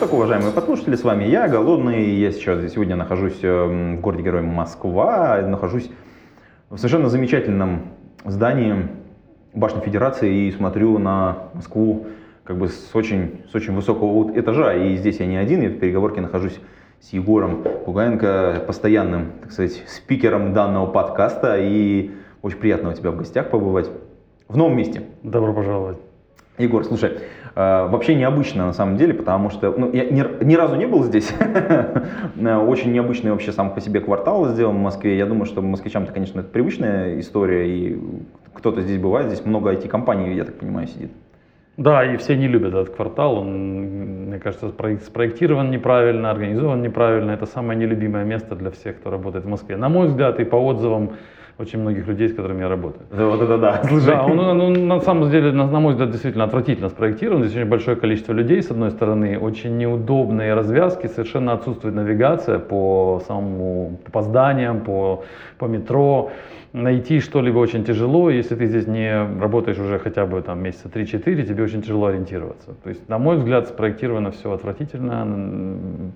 [0.00, 5.42] Суток, уважаемые подслушатели, с вами я, Голодный, я сейчас сегодня нахожусь э, в городе-герой Москва,
[5.42, 5.90] нахожусь
[6.70, 7.82] в совершенно замечательном
[8.24, 8.88] здании
[9.52, 12.06] Башни Федерации и смотрю на Москву
[12.44, 15.78] как бы с очень, с очень высокого этажа, и здесь я не один, я в
[15.78, 16.58] переговорке нахожусь
[17.00, 23.18] с Егором Пугаенко, постоянным, так сказать, спикером данного подкаста, и очень приятно у тебя в
[23.18, 23.90] гостях побывать.
[24.48, 25.02] В новом месте.
[25.22, 25.98] Добро пожаловать.
[26.56, 27.20] Егор, слушай,
[27.54, 31.32] вообще необычно на самом деле, потому что ну, я ни, ни разу не был здесь.
[32.36, 35.16] Очень необычный вообще сам по себе квартал сделан в Москве.
[35.16, 37.98] Я думаю, что москвичам-то, конечно, это привычная история, и
[38.54, 41.10] кто-то здесь бывает, здесь много IT-компаний, я так понимаю, сидит.
[41.76, 43.38] Да, и все не любят этот квартал.
[43.38, 47.30] Он, мне кажется, спроек- спроектирован неправильно, организован неправильно.
[47.30, 49.76] Это самое нелюбимое место для всех, кто работает в Москве.
[49.76, 51.12] На мой взгляд, и по отзывам
[51.60, 53.02] очень многих людей, с которыми я работаю.
[53.10, 54.06] Да, Вот это да, слушай.
[54.06, 57.44] Да, он, он- он на самом деле, на, на мой взгляд, действительно отвратительно спроектирован.
[57.44, 63.20] Здесь очень большое количество людей, с одной стороны, очень неудобные развязки, совершенно отсутствует навигация по
[63.26, 65.22] самому по зданиям, по,
[65.58, 66.30] по метро.
[66.72, 71.42] Найти что-либо очень тяжело, если ты здесь не работаешь уже хотя бы там месяца 3-4,
[71.42, 72.74] тебе очень тяжело ориентироваться.
[72.84, 75.26] То есть, на мой взгляд, спроектировано все отвратительно,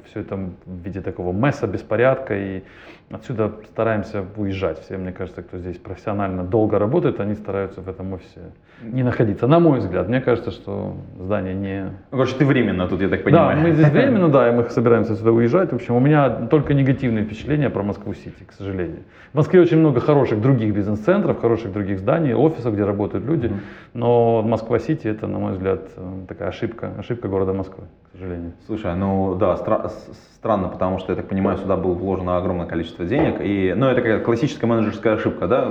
[0.07, 2.63] все это в виде такого месса, беспорядка, и
[3.11, 4.81] отсюда стараемся уезжать.
[4.81, 8.41] Все, мне кажется, кто здесь профессионально долго работает, они стараются в этом офисе
[8.83, 9.47] не находиться.
[9.47, 11.85] На мой взгляд, мне кажется, что здание не...
[11.85, 13.61] Ну, Короче, ты временно тут, я так Да, понимаю.
[13.61, 15.71] мы здесь временно, да, и мы собираемся сюда уезжать.
[15.73, 19.05] В общем, у меня только негативные впечатления про Москву-Сити, к сожалению.
[19.33, 23.53] В Москве очень много хороших других бизнес-центров, хороших других зданий, офисов, где работают люди,
[23.93, 27.85] но Москва-Сити это, на мой взгляд, э, такая ошибка, ошибка города Москвы,
[28.19, 28.53] сожалению.
[28.67, 29.91] Слушай, ну да, стра-
[30.37, 33.37] странно, потому что, я так понимаю, сюда было вложено огромное количество денег.
[33.41, 35.69] И, ну, это какая классическая менеджерская ошибка, да?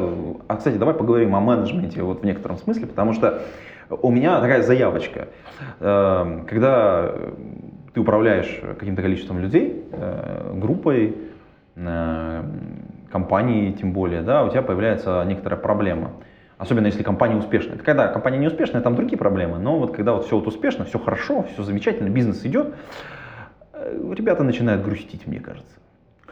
[0.48, 3.42] А, кстати, давай поговорим о менеджменте вот в некотором смысле, потому что
[3.90, 5.28] у меня такая заявочка.
[5.80, 7.14] Эм, Когда
[7.94, 11.16] ты управляешь каким-то количеством людей, э, группой,
[11.76, 12.44] э,
[13.12, 16.12] компанией тем более, да, у тебя появляется некоторая проблема.
[16.58, 17.76] Особенно если компания успешная.
[17.76, 19.58] Это когда компания не успешная, там другие проблемы.
[19.58, 22.76] Но вот когда вот все вот успешно, все хорошо, все замечательно, бизнес идет,
[23.74, 25.76] э, ребята начинают грустить, мне кажется.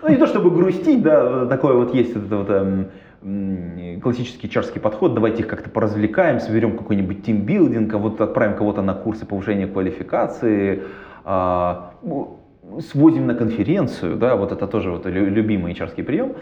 [0.01, 5.13] Ну, не то чтобы грустить, да, такое вот есть это вот эм, классический чарский подход,
[5.13, 10.83] давайте их как-то поразвлекаем, соберем какой-нибудь тимбилдинг, а вот отправим кого-то на курсы повышения квалификации,
[11.23, 12.39] а, ну,
[12.79, 16.33] свозим на конференцию, да, вот это тоже вот лю- любимый чарский прием.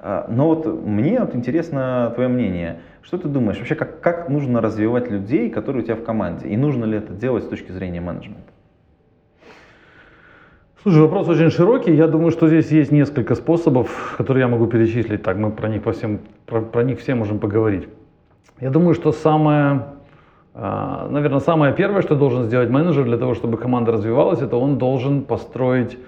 [0.00, 2.80] А, Но вот мне вот интересно твое мнение.
[3.02, 6.48] Что ты думаешь, вообще как, как нужно развивать людей, которые у тебя в команде?
[6.48, 8.52] И нужно ли это делать с точки зрения менеджмента?
[10.82, 11.92] Слушай, вопрос очень широкий.
[11.94, 15.22] Я думаю, что здесь есть несколько способов, которые я могу перечислить.
[15.22, 17.88] Так, мы про них, по всем, про, про них все можем поговорить.
[18.60, 19.86] Я думаю, что самое,
[20.54, 24.78] а, наверное, самое первое, что должен сделать менеджер для того, чтобы команда развивалась, это он
[24.78, 25.98] должен построить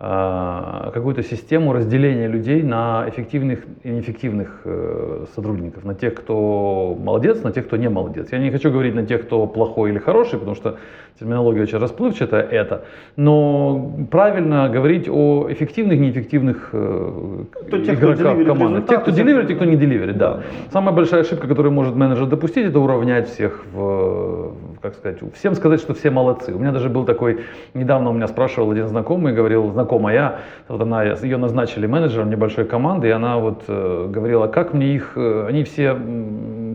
[0.00, 7.52] какую-то систему разделения людей на эффективных и неэффективных э, сотрудников, на тех, кто молодец, на
[7.52, 8.32] тех, кто не молодец.
[8.32, 10.78] Я не хочу говорить на тех, кто плохой или хороший, потому что
[11.18, 18.82] терминология очень расплывчатая это, но правильно говорить о эффективных, неэффективных э, То игроках команды.
[18.88, 20.40] Тех, кто деливерит, тех, кто не деливерит, да.
[20.72, 25.80] Самая большая ошибка, которую может менеджер допустить, это уравнять всех в- как сказать, всем сказать,
[25.80, 26.54] что все молодцы.
[26.54, 27.40] У меня даже был такой,
[27.74, 33.08] недавно у меня спрашивал один знакомый, говорил, знакомая, вот она, ее назначили менеджером небольшой команды,
[33.08, 35.96] и она вот э, говорила, как мне их, э, они все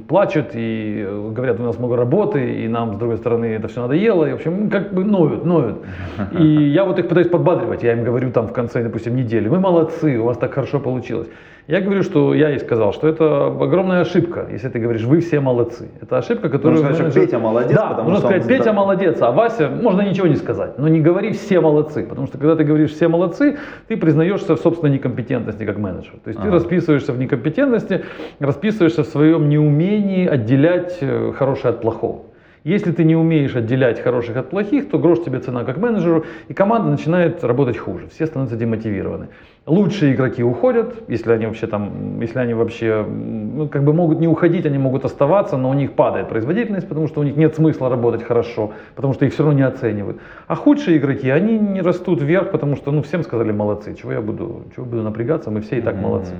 [0.07, 3.81] плачут и э, говорят, у нас много работы, и нам, с другой стороны, это все
[3.81, 5.77] надоело, и, в общем, как бы ноют, ноют.
[6.37, 9.59] И я вот их пытаюсь подбадривать, я им говорю там в конце, допустим, недели, вы
[9.59, 11.27] молодцы, у вас так хорошо получилось.
[11.67, 15.39] Я говорю, что я ей сказал, что это огромная ошибка, если ты говоришь, вы все
[15.39, 15.89] молодцы.
[15.99, 16.77] Это ошибка, которую...
[16.77, 18.73] сказать, что менеджер- Петя молодец, Да, потому нужно что он сказать, Петя да.
[18.73, 22.55] молодец, а Вася, можно ничего не сказать, но не говори все молодцы, потому что когда
[22.55, 23.57] ты говоришь все молодцы,
[23.87, 26.13] ты признаешься в собственной некомпетентности как менеджер.
[26.23, 26.55] То есть ты Ага.
[26.57, 28.05] расписываешься в некомпетентности,
[28.39, 32.21] расписываешься в своем неумении отделять э, хорошее от плохого.
[32.65, 36.53] Если ты не умеешь отделять хороших от плохих, то грош тебе цена как менеджеру, и
[36.55, 38.07] команда начинает работать хуже.
[38.07, 39.27] Все становятся демотивированы.
[39.67, 44.27] Лучшие игроки уходят, если они вообще там, если они вообще, ну, как бы могут не
[44.27, 47.87] уходить, они могут оставаться, но у них падает производительность, потому что у них нет смысла
[47.87, 50.19] работать хорошо, потому что их все равно не оценивают.
[50.47, 54.21] А худшие игроки, они не растут вверх, потому что, ну, всем сказали молодцы, чего я
[54.21, 56.33] буду, чего буду напрягаться, мы все и так молодцы.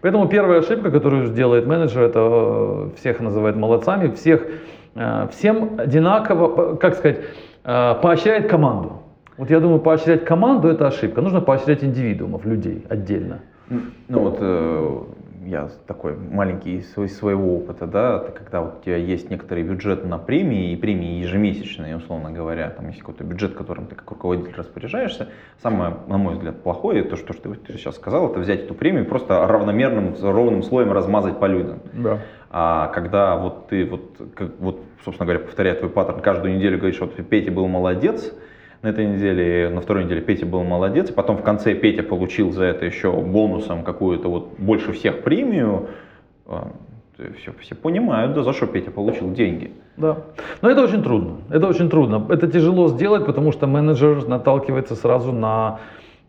[0.00, 4.46] Поэтому первая ошибка, которую делает менеджер, это э, всех называет молодцами, всех,
[5.30, 7.20] всем одинаково, как сказать,
[7.64, 9.02] э, поощряет команду.
[9.36, 11.22] Вот я думаю, поощрять команду это ошибка.
[11.22, 13.40] Нужно поощрять индивидуумов, людей отдельно.
[14.08, 15.02] Ну вот э,
[15.46, 20.18] я такой маленький из своего опыта, да, когда вот у тебя есть некоторый бюджет на
[20.18, 25.28] премии, и премии ежемесячные, условно говоря, там есть какой-то бюджет, которым ты как руководитель распоряжаешься,
[25.62, 29.04] самое, на мой взгляд, плохое, то, что, что ты сейчас сказал, это взять эту премию
[29.04, 31.80] и просто равномерным, ровным слоем размазать по людям.
[31.92, 32.18] Да.
[32.50, 36.98] А когда вот ты, вот, как, вот, собственно говоря, повторяя твой паттерн, каждую неделю говоришь,
[37.00, 38.34] вот Петя был молодец,
[38.82, 42.64] на этой неделе, на второй неделе Петя был молодец, потом в конце Петя получил за
[42.64, 45.90] это еще бонусом какую-то вот больше всех премию,
[47.38, 49.72] все, все понимают, да, за что Петя получил деньги.
[49.96, 50.16] Да.
[50.62, 51.38] Но это очень трудно.
[51.50, 52.26] Это очень трудно.
[52.30, 55.80] Это тяжело сделать, потому что менеджер наталкивается сразу на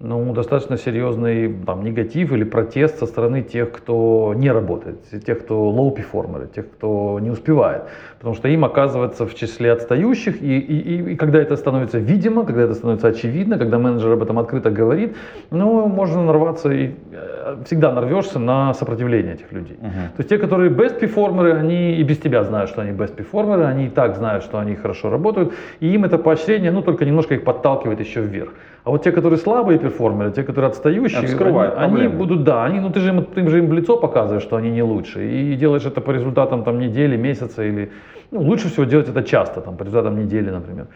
[0.01, 5.71] ну, достаточно серьезный там, негатив или протест со стороны тех, кто не работает, тех, кто
[5.71, 7.83] low performer, тех, кто не успевает.
[8.21, 12.45] Потому что им оказывается в числе отстающих, и, и, и, и когда это становится видимо,
[12.45, 15.15] когда это становится очевидно, когда менеджер об этом открыто говорит,
[15.49, 19.75] ну, можно нарваться и э, всегда нарвешься на сопротивление этих людей.
[19.81, 20.15] Uh-huh.
[20.15, 23.65] То есть те, которые best performer, они и без тебя знают, что они best performer,
[23.65, 27.33] они и так знают, что они хорошо работают, и им это поощрение, ну, только немножко
[27.33, 28.53] их подталкивает еще вверх.
[28.83, 32.89] А вот те, которые слабые перформеры, те, которые отстающие, они, они будут, да, они, ну
[32.89, 35.23] ты же, им, ты же им в лицо показываешь, что они не лучше.
[35.23, 37.91] И делаешь это по результатам там, недели, месяца или...
[38.31, 40.87] Ну, лучше всего делать это часто, там, по результатам недели, например.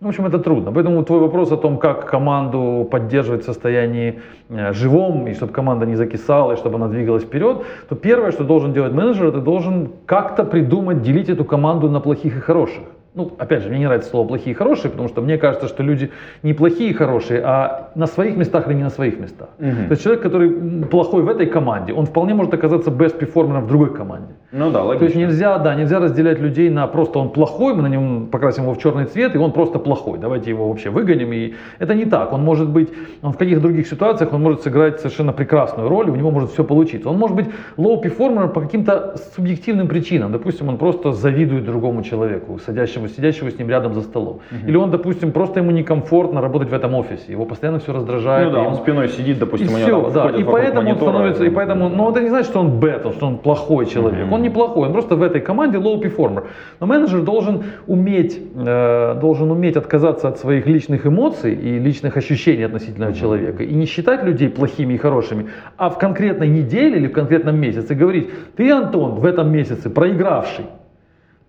[0.00, 0.72] Ну, в общем, это трудно.
[0.72, 5.86] Поэтому твой вопрос о том, как команду поддерживать в состоянии э, живом, и чтобы команда
[5.86, 9.90] не закисала, и чтобы она двигалась вперед, то первое, что должен делать менеджер, это должен
[10.06, 14.10] как-то придумать, делить эту команду на плохих и хороших ну, опять же, мне не нравится
[14.10, 16.10] слово плохие и хорошие, потому что мне кажется, что люди
[16.42, 19.48] не плохие и хорошие, а на своих местах или не на своих местах.
[19.58, 19.66] Угу.
[19.66, 20.50] То есть человек, который
[20.86, 24.34] плохой в этой команде, он вполне может оказаться best performer в другой команде.
[24.54, 24.98] Ну да, логично.
[24.98, 28.64] То есть нельзя, да, нельзя разделять людей на просто он плохой, мы на нем покрасим
[28.64, 30.18] его в черный цвет, и он просто плохой.
[30.18, 31.32] Давайте его вообще выгоним.
[31.32, 32.32] И это не так.
[32.32, 32.88] Он может быть,
[33.22, 36.64] он в каких-то других ситуациях он может сыграть совершенно прекрасную роль, у него может все
[36.64, 37.10] получиться.
[37.10, 37.46] Он может быть
[37.76, 40.32] low performer по каким-то субъективным причинам.
[40.32, 44.40] Допустим, он просто завидует другому человеку, садящему человеку, сидящего с ним рядом за столом.
[44.50, 44.68] Угу.
[44.68, 48.48] Или он, допустим, просто ему некомфортно работать в этом офисе, его постоянно все раздражает.
[48.48, 48.70] Ну да, ему...
[48.70, 50.30] он спиной сидит, допустим, и все, да.
[50.30, 53.38] И поэтому он становится, и поэтому, но это не значит, что он бета, что он
[53.38, 54.30] плохой человек.
[54.30, 56.44] Он не плохой, он просто в этой команде low performer.
[56.80, 62.64] Но менеджер должен уметь, э, должен уметь отказаться от своих личных эмоций и личных ощущений
[62.64, 63.16] относительно угу.
[63.16, 65.46] человека и не считать людей плохими и хорошими,
[65.76, 70.66] а в конкретной неделе или в конкретном месяце говорить, ты, Антон, в этом месяце проигравший.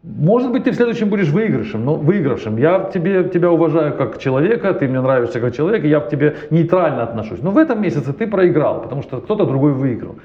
[0.07, 2.57] Может быть, ты в следующем будешь выигравшим, но выигравшим.
[2.57, 6.35] Я тебе, тебя уважаю как человека, ты мне нравишься как человек, и я к тебе
[6.51, 7.39] нейтрально отношусь.
[7.41, 10.15] Но в этом месяце ты проиграл, потому что кто-то другой выиграл.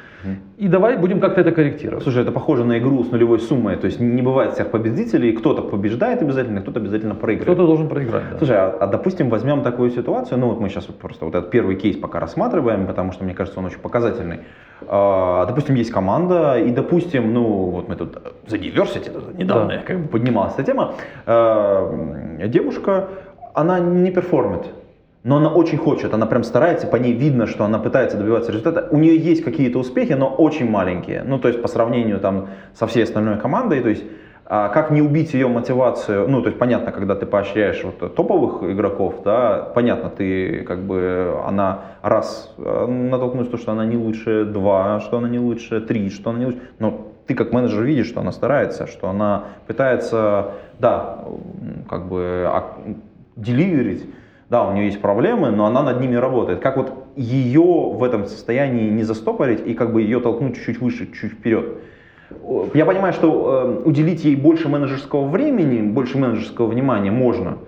[0.59, 2.03] И давай будем как-то это корректировать.
[2.03, 3.77] Слушай, это похоже на игру с нулевой суммой.
[3.77, 7.57] То есть не бывает всех победителей, кто-то побеждает обязательно, кто-то обязательно проигрывает.
[7.57, 8.25] Кто-то должен проиграть.
[8.33, 8.39] Да.
[8.39, 11.77] Слушай, а, а допустим, возьмем такую ситуацию, ну вот мы сейчас просто вот этот первый
[11.77, 14.41] кейс пока рассматриваем, потому что мне кажется, он очень показательный.
[14.89, 19.70] А, допустим, есть команда, и, допустим, ну, вот мы тут за diversity, недавно да.
[19.79, 20.95] Как бы поднималась эта тема,
[21.27, 23.09] а, девушка,
[23.55, 24.67] она не perform ит,
[25.23, 28.89] но она очень хочет, она прям старается, по ней видно, что она пытается добиваться результата.
[28.91, 31.23] У нее есть какие-то успехи, но очень маленькие.
[31.25, 34.05] Ну, то есть по сравнению там со всей остальной командой, то есть
[34.53, 36.29] а как не убить ее мотивацию?
[36.29, 41.37] Ну, то есть понятно, когда ты поощряешь вот топовых игроков, да, понятно, ты как бы
[41.47, 46.11] она раз э, натолкнулась то, что она не лучше, два, что она не лучше, три,
[46.11, 50.55] что она не лучше, но ты как менеджер видишь, что она старается, что она пытается,
[50.81, 51.25] да,
[51.89, 52.77] как бы а,
[53.37, 54.05] деливерить,
[54.49, 56.59] да, у нее есть проблемы, но она над ними работает.
[56.59, 61.09] Как вот ее в этом состоянии не застопорить и как бы ее толкнуть чуть-чуть выше,
[61.13, 61.79] чуть вперед?
[62.75, 67.59] Я понимаю, что э, уделить ей больше менеджерского времени, больше менеджерского внимания можно,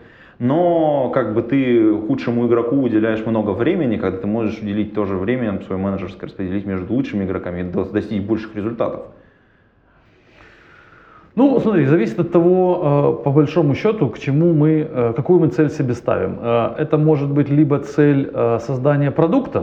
[0.40, 5.61] но как бы ты худшему игроку уделяешь много времени, когда ты можешь уделить тоже время
[5.64, 9.02] свое менеджерское распределить между лучшими игроками и достичь больших результатов.
[11.34, 15.48] Ну, смотри, зависит от того, э, по большому счету, к чему мы, э, какую мы
[15.48, 16.38] цель себе ставим.
[16.78, 19.60] Это может быть либо цель создания продукта,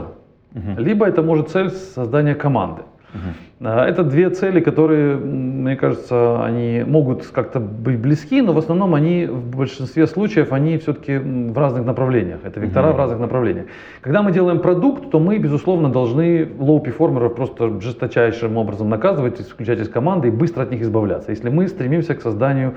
[0.54, 0.82] угу.
[0.82, 2.82] либо это может цель создания команды.
[3.14, 3.66] Угу.
[3.68, 8.94] Э, это две цели, которые, мне кажется, они могут как-то быть близки, но в основном
[8.94, 12.40] они в большинстве случаев они все-таки в разных направлениях.
[12.44, 12.94] Это вектора mm-hmm.
[12.94, 13.66] в разных направлениях.
[14.00, 19.40] Когда мы делаем продукт, то мы, безусловно, должны low performer ов просто жесточайшим образом наказывать,
[19.40, 21.30] исключать из команды и быстро от них избавляться.
[21.30, 22.74] Если мы стремимся к созданию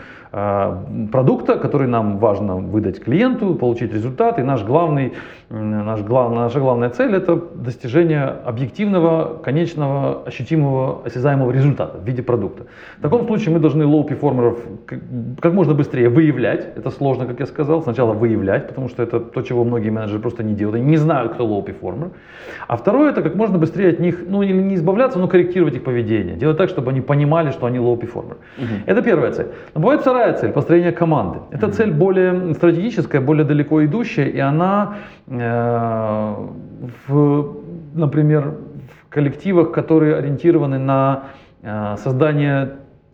[1.12, 5.13] продукта, который нам важно выдать клиенту, получить результат, и наш главный,
[5.50, 12.22] наш глав, наша главная цель это достижение объективного, конечного, ощутимого ощутимого, осязаемого результата в виде
[12.22, 12.63] продукта.
[13.00, 14.58] В таком случае мы должны low performer ов
[15.42, 16.68] как можно быстрее выявлять.
[16.78, 17.82] Это сложно, как я сказал.
[17.82, 20.75] Сначала выявлять, потому что это то, чего многие менеджеры просто не делают.
[20.75, 22.10] Они не знают, кто low performer.
[22.68, 25.84] А второе, это как можно быстрее от них, ну или не избавляться, но корректировать их
[25.84, 26.36] поведение.
[26.36, 28.38] Делать так, чтобы они понимали, что они low performer.
[28.58, 28.75] Угу.
[28.86, 29.48] Это первая цель.
[29.75, 31.39] Но бывает вторая цель, построение команды.
[31.51, 31.74] Эта угу.
[31.74, 34.96] цель более стратегическая, более далеко идущая, и она,
[35.27, 36.36] э,
[37.08, 37.56] в,
[37.94, 38.53] например,
[39.10, 41.24] коллективах, которые ориентированы на
[41.62, 42.70] э, создание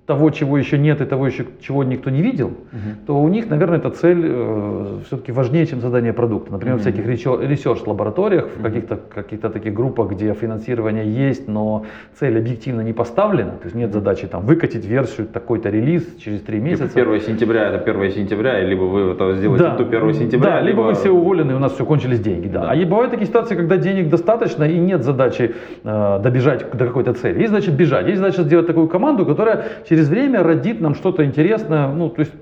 [0.09, 2.89] того, чего еще нет и того, еще, чего никто не видел, угу.
[3.05, 6.51] то у них, наверное, эта цель э, все-таки важнее, чем создание продукта.
[6.51, 6.81] Например, угу.
[6.81, 11.85] в всяких research-лабораториях, в каких-то каких таких группах, где финансирование есть, но
[12.19, 16.57] цель объективно не поставлена, то есть нет задачи там выкатить версию, такой-то релиз через три
[16.57, 16.93] типа месяца.
[16.93, 19.75] Типа 1 сентября это 1 сентября, либо вы это сделаете да.
[19.77, 20.81] до 1 сентября, да, либо...
[20.81, 22.47] либо вы все уволены, и у нас все кончились деньги.
[22.47, 22.61] Да.
[22.61, 22.71] Да.
[22.71, 27.39] А бывают такие ситуации, когда денег достаточно и нет задачи э, добежать до какой-то цели.
[27.39, 31.87] Есть задача бежать, есть задача сделать такую команду, которая через время родит нам что-то интересное,
[31.89, 32.33] ну, то есть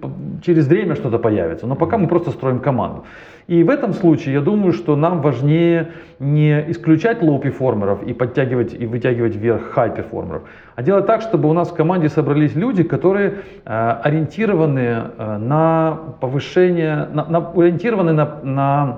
[0.43, 1.65] через время что-то появится.
[1.65, 3.05] Но пока мы просто строим команду.
[3.47, 8.13] И в этом случае я думаю, что нам важнее не исключать low performer ов и
[8.13, 10.43] подтягивать и вытягивать вверх high performer ов,
[10.75, 14.79] а делать так, чтобы у нас в команде собрались люди, которые э, ориентированы
[15.17, 18.97] э, на повышение, на, на, ориентированы на, на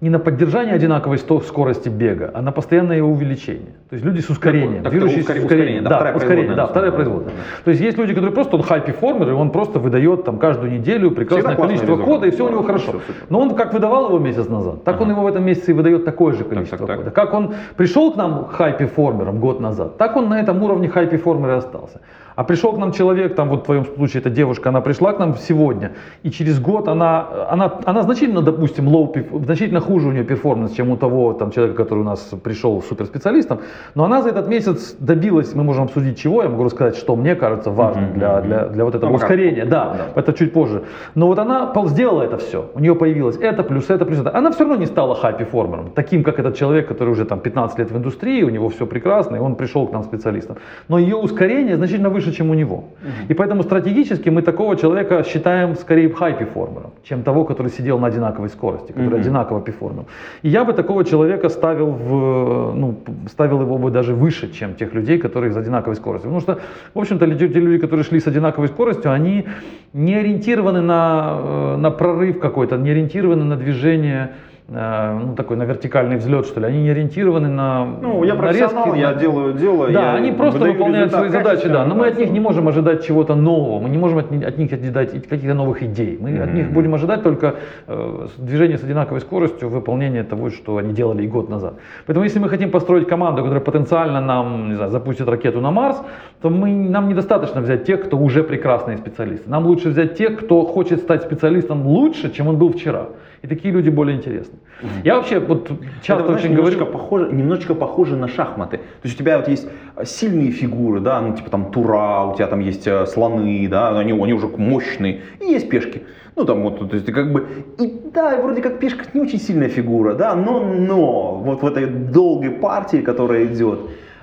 [0.00, 3.74] не на поддержание одинаковой скорости бега, а на постоянное увеличение.
[3.90, 5.84] То есть люди с ускорением, как движущиеся ускорение, с ускорением.
[5.84, 7.34] Да, да, ускорение, да, вторая производная.
[7.34, 7.64] Да.
[7.64, 10.70] То есть есть люди, которые просто он high performer, и он просто выдает там каждую
[10.70, 13.00] неделю прекрасное количество кода, и все у него хорошо.
[13.28, 15.02] Но он как выдавал его месяц назад, так ага.
[15.02, 17.10] он его в этом месяце и выдает такое же количество так, так, кода.
[17.10, 20.88] Как он пришел к нам high performer ом год назад, так он на этом уровне
[20.88, 22.00] high performer а остался.
[22.38, 25.18] А пришел к нам человек, там вот в твоем случае эта девушка, она пришла к
[25.18, 25.90] нам сегодня,
[26.22, 30.90] и через год она, она, она значительно, допустим, low, значительно хуже у нее performance, чем
[30.90, 33.58] у того там, человека, который у нас пришел суперспециалистом,
[33.96, 37.34] но она за этот месяц добилась, мы можем обсудить чего, я могу рассказать, что мне
[37.34, 40.84] кажется важным для, для, для вот этого ну, ускорения, да, да, это чуть позже.
[41.16, 44.32] Но вот она сделала это все, у нее появилось это, плюс это, плюс это.
[44.32, 47.40] Она все равно не стала high performer ом, таким, как этот человек, который уже там
[47.40, 50.58] 15 лет в индустрии, у него все прекрасно, и он пришел к нам специалистом.
[50.86, 52.76] Но ее ускорение значительно выше, чем у него.
[52.76, 53.28] Угу.
[53.28, 58.48] И поэтому стратегически мы такого человека считаем скорее хай-перформером, чем того, который сидел на одинаковой
[58.48, 59.20] скорости, который угу.
[59.20, 60.06] одинаково перформил.
[60.42, 62.94] И я бы такого человека ставил, в, ну,
[63.30, 66.30] ставил его бы даже выше, чем тех людей, которые с одинаковой скоростью.
[66.30, 66.60] Потому что,
[66.94, 69.46] в общем-то, те люди, которые шли с одинаковой скоростью, они
[69.92, 74.30] не ориентированы на, э, на прорыв какой-то, не ориентированы на движение
[74.70, 79.14] ну, такой на вертикальный взлет, что ли, они не ориентированы на Ну, я профессионал, я
[79.14, 79.88] делаю дело.
[79.90, 83.34] Да, они просто выполняют свои задачи, да, но мы от них не можем ожидать чего-то
[83.34, 86.42] нового, мы не можем от, от них ожидать каких-то новых идей, мы mm-hmm.
[86.42, 87.54] от них будем ожидать только
[87.86, 91.74] э, движения с одинаковой скоростью, выполнения того, что они делали и год назад.
[92.06, 95.96] Поэтому если мы хотим построить команду, которая потенциально нам, не знаю, запустит ракету на Марс,
[96.42, 99.48] то мы, нам недостаточно взять тех, кто уже прекрасные специалисты.
[99.48, 103.06] Нам лучше взять тех, кто хочет стать специалистом лучше, чем он был вчера.
[103.42, 104.58] И такие люди более интересны.
[105.04, 105.70] Я вообще вот
[106.02, 106.98] часто Это, очень немножечко говорю...
[106.98, 108.78] Похоже, немножечко похоже на шахматы.
[108.78, 112.34] То есть у тебя вот есть э, сильные фигуры, да, ну типа там тура, у
[112.34, 115.20] тебя там есть э, слоны, да, они, они уже мощные.
[115.40, 116.02] И есть пешки.
[116.34, 117.46] Ну там вот, то есть как бы,
[117.78, 121.86] и да, вроде как пешка не очень сильная фигура, да, но, но вот в этой
[121.86, 123.80] долгой партии, которая идет,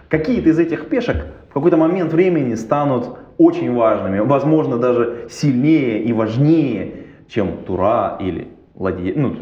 [0.10, 6.13] какие-то из этих пешек в какой-то момент времени станут очень важными, возможно даже сильнее и
[6.13, 6.91] важнее,
[7.27, 9.36] чем тура или ладье, ну.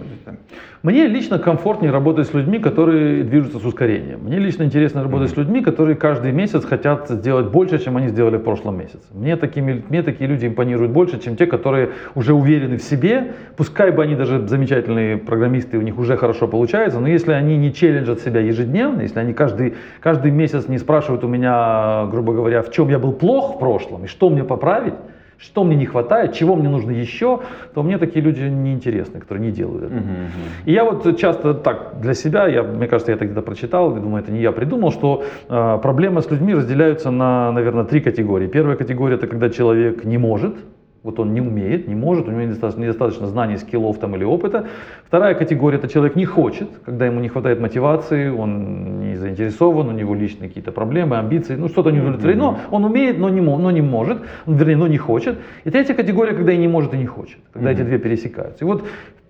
[0.83, 4.19] Мне лично комфортнее работать с людьми, которые движутся с ускорением.
[4.23, 5.33] Мне лично интересно работать mm-hmm.
[5.33, 9.05] с людьми, которые каждый месяц хотят сделать больше, чем они сделали в прошлом месяце.
[9.13, 13.33] Мне, такими, мне такие люди импонируют больше, чем те, которые уже уверены в себе.
[13.55, 17.73] Пускай бы они даже замечательные программисты, у них уже хорошо получается, но если они не
[17.73, 22.71] челленджат себя ежедневно, если они каждый, каждый месяц не спрашивают у меня, грубо говоря, в
[22.71, 24.95] чем я был плох в прошлом и что мне поправить,
[25.43, 27.41] что мне не хватает, чего мне нужно еще,
[27.73, 29.93] то мне такие люди неинтересны, которые не делают это.
[29.93, 33.95] Uh-huh, И я вот часто так для себя, я, мне кажется, я это где-то прочитал,
[33.95, 37.99] я думаю, это не я придумал, что э, проблемы с людьми разделяются на, наверное, три
[37.99, 38.47] категории.
[38.47, 40.55] Первая категория это когда человек не может,
[41.03, 44.67] вот он не умеет, не может, у него недостаточно, недостаточно знаний, скиллов там или опыта.
[45.05, 49.91] Вторая категория это человек не хочет, когда ему не хватает мотивации, он не заинтересован, у
[49.91, 53.81] него личные какие-то проблемы, амбиции, ну что-то не удовлетворено, он умеет, но не, но не
[53.81, 55.37] может, вернее, но не хочет.
[55.65, 58.63] И третья категория, когда и не может, и не хочет, когда эти две пересекаются.
[58.63, 58.83] И вот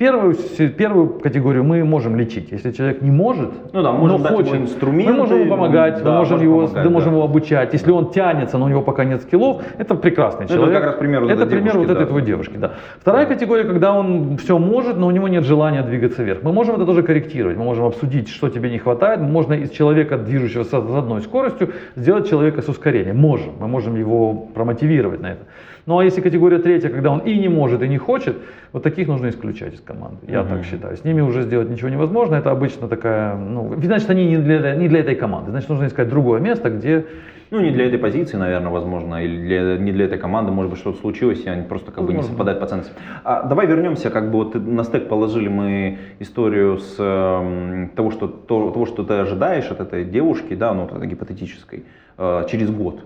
[0.03, 0.35] первую,
[0.77, 4.43] первую категорию мы можем лечить, если человек не может, Ну да, можем но дать ему
[4.43, 7.15] хочет, инструменты, мы можем ему помогать, да, мы можем, его, помогать, да, можем да.
[7.15, 7.73] его обучать.
[7.73, 10.75] Если он тянется, но у него пока нет скиллов, это прекрасный Это человек.
[10.75, 12.09] как раз пример вот Это этой пример девушки, вот этой да.
[12.09, 12.71] твоей девушки, да.
[12.99, 16.43] Вторая категория, когда он все может, но у него нет желания двигаться вверх.
[16.43, 17.57] Мы можем это тоже корректировать.
[17.57, 19.21] Мы можем обсудить, что тебе не хватает.
[19.21, 23.17] Можно из человека, движущегося с одной скоростью, сделать человека с ускорением.
[23.17, 23.53] Можем.
[23.59, 25.45] Мы можем его промотивировать на это.
[25.85, 28.37] Ну а если категория третья, когда он и не может, и не хочет,
[28.71, 30.17] вот таких нужно исключать из команды.
[30.27, 30.95] Я так считаю.
[30.95, 32.35] С ними уже сделать ничего невозможно.
[32.35, 35.51] Это обычно такая, ну, значит, они не для, не для этой команды.
[35.51, 37.05] Значит, нужно искать другое место, где
[37.51, 40.79] Ну, не для этой позиции, наверное, возможно, или для- не для этой команды, может быть,
[40.79, 42.29] что-то случилось, и они просто как бы не Возможно.
[42.29, 42.95] совпадают по ценностям.
[43.23, 48.27] А давай вернемся, как бы вот на стек положили мы историю с эм, того, что,
[48.27, 51.83] то- того, что ты ожидаешь от этой девушки, да, ну, вот гипотетической,
[52.17, 53.01] э, через год.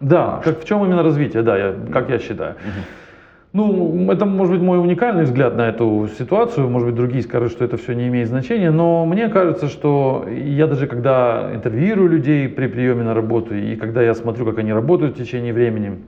[0.00, 2.54] Да, как, в чем именно развитие, да, я, как я считаю.
[3.54, 7.64] Ну, это может быть мой уникальный взгляд на эту ситуацию, может быть другие скажут, что
[7.64, 12.66] это все не имеет значения, но мне кажется, что я даже когда интервьюирую людей при
[12.66, 16.04] приеме на работу и когда я смотрю, как они работают в течение времени,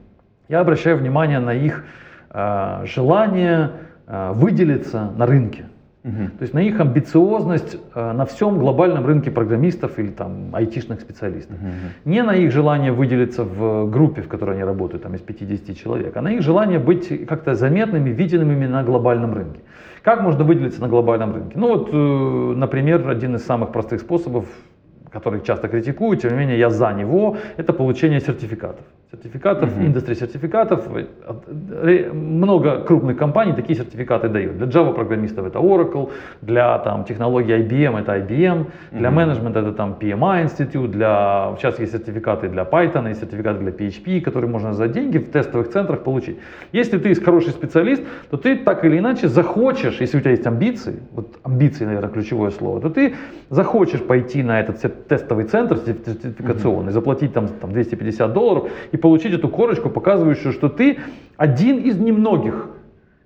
[0.51, 1.85] я обращаю внимание на их
[2.31, 3.71] э, желание
[4.07, 5.70] э, выделиться на рынке.
[6.03, 11.57] То есть на их амбициозность э, на всем глобальном рынке программистов или там айтишных специалистов.
[12.07, 16.17] Не на их желание выделиться в группе, в которой они работают, там из 50 человек,
[16.17, 19.61] а на их желание быть как-то заметными, виденными на глобальном рынке.
[20.03, 21.59] Как можно выделиться на глобальном рынке?
[21.59, 24.47] Ну вот, э, например, один из самых простых способов,
[25.11, 28.85] который часто критикуют, тем не менее я за него, это получение сертификатов.
[29.13, 30.87] Сертификатов, индустрии сертификатов.
[32.13, 34.57] Много крупных компаний такие сертификаты дают.
[34.57, 36.11] Для Java программистов это Oracle,
[36.43, 41.93] для там, технологий IBM это IBM, для менеджмента это там PMI институт, для, сейчас есть
[41.93, 46.39] сертификаты для Python, есть сертификаты для PHP, которые можно за деньги в тестовых центрах получить.
[46.71, 51.01] Если ты хороший специалист, то ты так или иначе захочешь, если у тебя есть амбиции,
[51.13, 53.15] вот амбиции, наверное, ключевое слово, то ты
[53.49, 59.33] захочешь пойти на этот тестовый центр сертиф- сертификационный, заплатить там, там 250 долларов и получить
[59.35, 60.99] эту корочку, показывающую, что ты
[61.37, 62.69] один из немногих,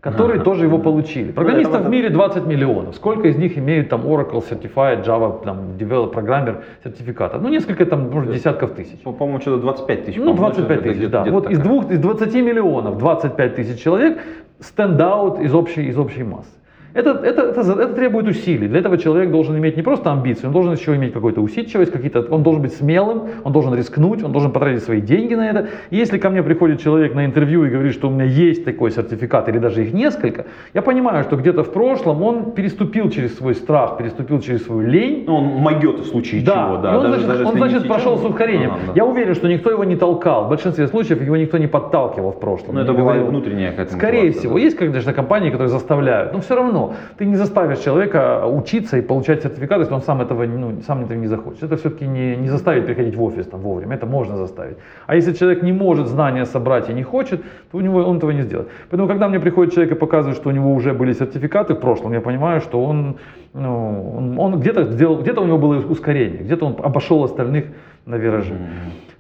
[0.00, 1.32] которые тоже его получили.
[1.32, 2.94] Программистов это- в мире 20 миллионов.
[2.94, 7.40] Сколько из них имеют там Oracle Certified, Java, там, Develop, программер сертификатов?
[7.42, 8.98] Ну, несколько там, может, десятков тысяч.
[9.02, 10.16] По- По-моему, что-то 25 тысяч.
[10.18, 11.22] Ну, по-моему, 25 что-то тысяч, где-то- да.
[11.22, 14.18] где-то Вот из, двух, из 20 миллионов 25 тысяч человек
[14.60, 16.50] стендаут из общей, из общей массы.
[16.94, 18.68] Это, это, это, это требует усилий.
[18.68, 22.20] Для этого человек должен иметь не просто амбиции, он должен еще иметь какую-то усидчивость, какие-то,
[22.30, 25.66] он должен быть смелым, он должен рискнуть, он должен потратить свои деньги на это.
[25.90, 28.92] И если ко мне приходит человек на интервью и говорит, что у меня есть такой
[28.92, 33.56] сертификат или даже их несколько, я понимаю, что где-то в прошлом он переступил через свой
[33.56, 36.92] страх, переступил через свою лень, Ну, он могет в случае да, чего, да.
[36.92, 38.70] и он, даже- значит, даже он, значит, прошел с ускорением.
[38.70, 38.92] ну, да.
[38.94, 40.44] Я уверен, что никто его не толкал.
[40.46, 42.76] В большинстве случаев его никто не подталкивал в прошлом.
[42.76, 44.54] Ну, это бывает внутренняя какая-то Скорее всего.
[44.54, 44.60] да.
[44.60, 46.32] Есть, конечно, компании, которые заставляют.
[46.32, 46.83] Но все равно
[47.18, 51.18] ты не заставишь человека учиться и получать сертификат, если он сам этого ну, сам этого
[51.18, 51.62] не захочет.
[51.62, 53.96] Это все-таки не, не заставить приходить в офис там, вовремя.
[53.96, 54.76] Это можно заставить.
[55.06, 58.32] А если человек не может знания собрать и не хочет, то у него он этого
[58.32, 58.68] не сделает.
[58.90, 62.12] Поэтому, когда мне приходит человек и показывает, что у него уже были сертификаты в прошлом,
[62.12, 63.16] я понимаю, что он,
[63.52, 67.64] ну, он, он где-то сделал, где-то у него было ускорение, где-то он обошел остальных
[68.06, 68.54] на вираже.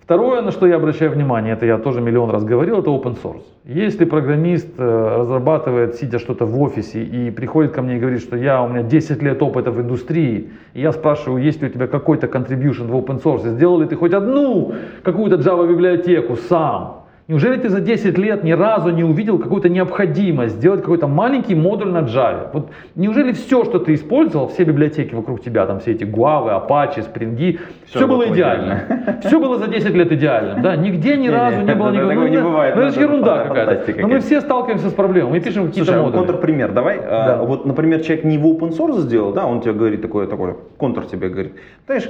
[0.04, 3.42] Второе, на что я обращаю внимание, это я тоже миллион раз говорил, это open source.
[3.64, 8.36] Если программист э, разрабатывает, сидя что-то в офисе, и приходит ко мне и говорит, что
[8.36, 11.86] я, у меня 10 лет опыта в индустрии, и я спрашиваю, есть ли у тебя
[11.86, 17.56] какой-то contribution в open source, сделал ли ты хоть одну какую-то Java библиотеку сам, Неужели
[17.56, 22.02] ты за 10 лет ни разу не увидел какую-то необходимость сделать какой-то маленький модуль на
[22.02, 22.50] Java?
[22.52, 26.98] Вот неужели все, что ты использовал, все библиотеки вокруг тебя, там все эти Guava, Apache,
[26.98, 29.20] Spring, все, Всё было было идеально.
[29.24, 30.76] Все было за 10 лет идеальным, да?
[30.76, 32.10] Нигде ни разу не было никакого.
[32.10, 34.02] такого не ну, бывает, Ну, ну, это же ерунда какая-то.
[34.02, 36.18] Но мы все сталкиваемся с проблемой, мы пишем какие-то а модули.
[36.18, 37.00] контрпример, давай.
[37.02, 37.42] А.
[37.42, 41.06] Вот, например, человек не в open source сделал, да, он тебе говорит такое, такое, контр
[41.06, 41.54] тебе говорит.
[41.86, 42.06] Знаешь,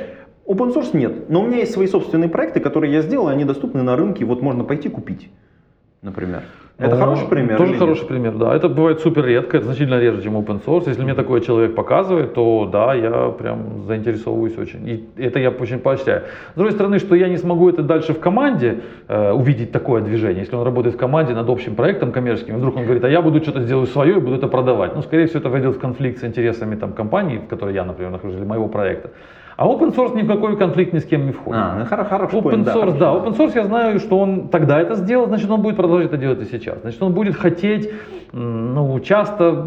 [0.46, 3.44] open source нет, но у меня есть свои собственные проекты, которые я сделал, и они
[3.44, 5.30] доступны на рынке, вот можно пойти купить,
[6.02, 6.42] например.
[6.76, 7.56] Это Ну, хороший пример?
[7.56, 8.08] Тоже хороший нет?
[8.08, 8.52] пример, да.
[8.52, 10.88] Это бывает супер редко, это значительно реже, чем open source.
[10.88, 14.88] Если мне такой человек показывает, то да, я прям заинтересовываюсь очень.
[14.88, 16.22] И это я очень поощряю.
[16.52, 20.40] С другой стороны, что я не смогу это дальше в команде э, увидеть такое движение.
[20.40, 23.40] Если он работает в команде над общим проектом коммерческим, вдруг он говорит, а я буду
[23.40, 24.96] что-то сделаю свое и буду это продавать.
[24.96, 28.10] Ну, скорее всего, это войдет в конфликт с интересами там, компании, в которой я, например,
[28.10, 29.10] нахожусь, или моего проекта.
[29.56, 31.60] А open source ни в какой конфликт ни с кем не входит.
[31.62, 31.84] А, ну
[32.40, 33.24] Open point, да, source, да, point.
[33.24, 36.40] open source я знаю, что он тогда это сделал, значит он будет продолжать это делать
[36.40, 36.80] и сейчас.
[36.80, 37.90] Значит он будет хотеть,
[38.32, 39.66] ну часто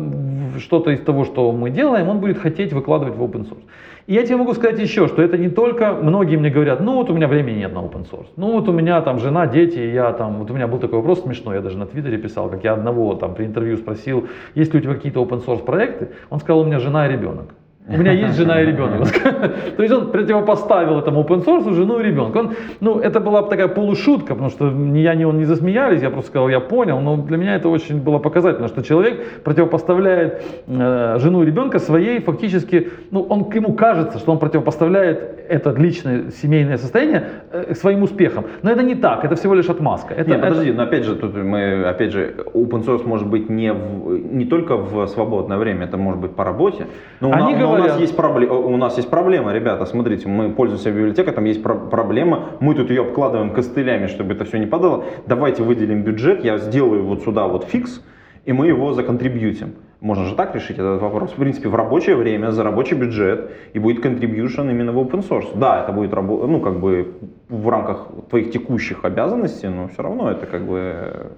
[0.60, 3.63] что-то из того, что мы делаем, он будет хотеть выкладывать в open source.
[4.08, 7.10] И я тебе могу сказать еще, что это не только, многие мне говорят, ну вот
[7.10, 10.13] у меня времени нет на open source, ну вот у меня там жена, дети, я
[10.13, 12.73] там, вот у меня был такой вопрос смешной, я даже на твиттере писал, как я
[12.73, 16.62] одного там при интервью спросил, есть ли у тебя какие-то open source проекты, он сказал,
[16.62, 17.54] у меня жена и ребенок.
[17.89, 19.08] У меня есть жена и ребенок.
[19.78, 22.38] То есть он противопоставил этому open source жену и ребенка.
[22.38, 26.10] Он, ну, это была такая полушутка, потому что ни я, ни он не засмеялись, я
[26.10, 31.17] просто сказал, я понял, но для меня это очень было показательно, что человек противопоставляет э,
[31.19, 36.78] жену и ребенка своей фактически, ну, он, ему кажется, что он противопоставляет это личное семейное
[36.78, 38.45] состояние э, своим успехам.
[38.63, 40.13] Но это не так, это всего лишь отмазка.
[40.13, 43.50] Это, Нет, это- подожди, но опять же, тут мы, опять же, open source может быть
[43.50, 46.88] не, в, не только в свободное время, это может быть по работе.
[47.21, 50.27] Но у, Они нас, но у нас есть проблема, у нас есть проблема, ребята, смотрите,
[50.27, 54.57] мы пользуемся библиотекой, там есть про- проблема, мы тут ее обкладываем костылями, чтобы это все
[54.57, 55.05] не падало.
[55.25, 58.01] Давайте выделим бюджет, я сделаю вот сюда вот фикс,
[58.45, 59.73] и мы его законтрибьютим.
[59.99, 61.31] Можно же так решить этот вопрос.
[61.31, 65.57] В принципе, в рабочее время, за рабочий бюджет, и будет contribution именно в open source.
[65.57, 67.15] Да, это будет ну, как бы
[67.49, 71.31] в рамках твоих текущих обязанностей, но все равно это как бы,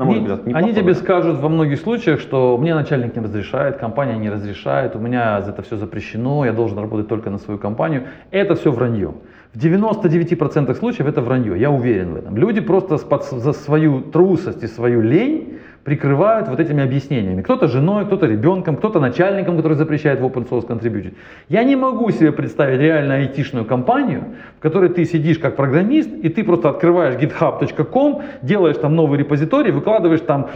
[0.00, 0.74] на мой Они, взгляд, они неплохо.
[0.74, 5.38] тебе скажут во многих случаях, что мне начальник не разрешает, компания не разрешает, у меня
[5.38, 8.04] это все запрещено, я должен работать только на свою компанию.
[8.30, 9.12] Это все вранье.
[9.52, 12.36] В 99% случаев это вранье, я уверен в этом.
[12.36, 17.42] Люди просто за свою трусость и свою лень прикрывают вот этими объяснениями.
[17.42, 21.14] Кто-то женой, кто-то ребенком, кто-то начальником, который запрещает в open source контрибьютить.
[21.48, 24.24] Я не могу себе представить реально айтишную компанию,
[24.58, 29.72] в которой ты сидишь как программист, и ты просто открываешь github.com, делаешь там новый репозиторий,
[29.72, 30.50] выкладываешь там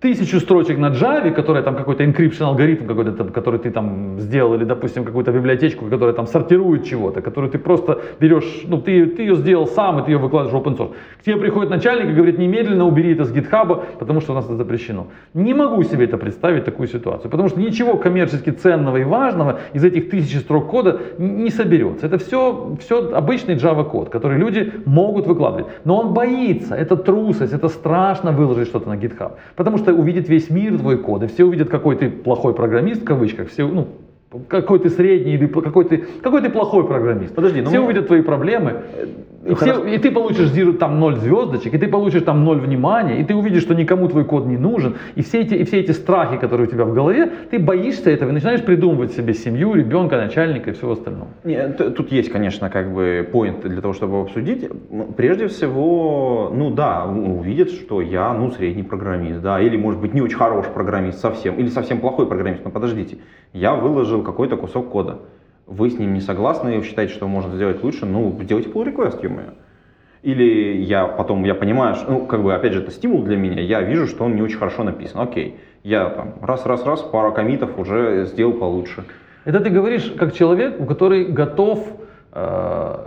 [0.00, 4.54] тысячу строчек на Java, которая там какой-то encryption алгоритм какой-то, там, который ты там сделал,
[4.54, 9.22] или, допустим, какую-то библиотечку, которая там сортирует чего-то, которую ты просто берешь, ну, ты, ты
[9.22, 10.94] ее сделал сам, и ты ее выкладываешь в open source.
[11.20, 14.44] К тебе приходит начальник и говорит, немедленно убери это с GitHub, потому что у нас
[14.44, 15.08] это запрещено.
[15.34, 19.84] Не могу себе это представить, такую ситуацию, потому что ничего коммерчески ценного и важного из
[19.84, 22.06] этих тысячи строк кода не соберется.
[22.06, 25.66] Это все, все обычный Java код, который люди могут выкладывать.
[25.84, 30.50] Но он боится, это трусость, это страшно выложить что-то на GitHub, потому что увидит весь
[30.50, 33.88] мир твой код, и все увидят, какой ты плохой программист, в кавычках, все, ну,
[34.48, 37.34] какой ты средний или какой ты, какой ты плохой программист.
[37.34, 38.82] Подожди, ну все мы- увидят твои проблемы,
[39.46, 39.84] и, все- хорошо.
[39.86, 43.62] и ты получишь там 0 звездочек, и ты получишь там 0 внимания, и ты увидишь,
[43.62, 46.70] что никому твой код не нужен, и все эти, и все эти страхи, которые у
[46.70, 50.92] тебя в голове, ты боишься этого и начинаешь придумывать себе семью, ребенка, начальника и всего
[50.92, 51.28] остального.
[51.44, 54.68] Не, т- тут есть, конечно, как бы поинт для того, чтобы обсудить.
[54.90, 60.12] Ну, Прежде всего, ну да, увидят, что я, ну, средний программист, да, или, может быть,
[60.14, 63.16] не очень хороший программист совсем, или совсем плохой программист, но подождите,
[63.54, 65.18] я выложил какой-то кусок кода,
[65.66, 69.22] вы с ним не согласны, и считаете, что можно сделать лучше, ну, сделайте pull request,
[69.22, 69.54] ё-моё.
[70.22, 73.60] Или я потом, я понимаю, что, ну, как бы, опять же, это стимул для меня,
[73.60, 78.24] я вижу, что он не очень хорошо написан, окей, я там раз-раз-раз, пару комитов уже
[78.26, 79.04] сделал получше.
[79.44, 81.86] Это ты говоришь как человек, у который готов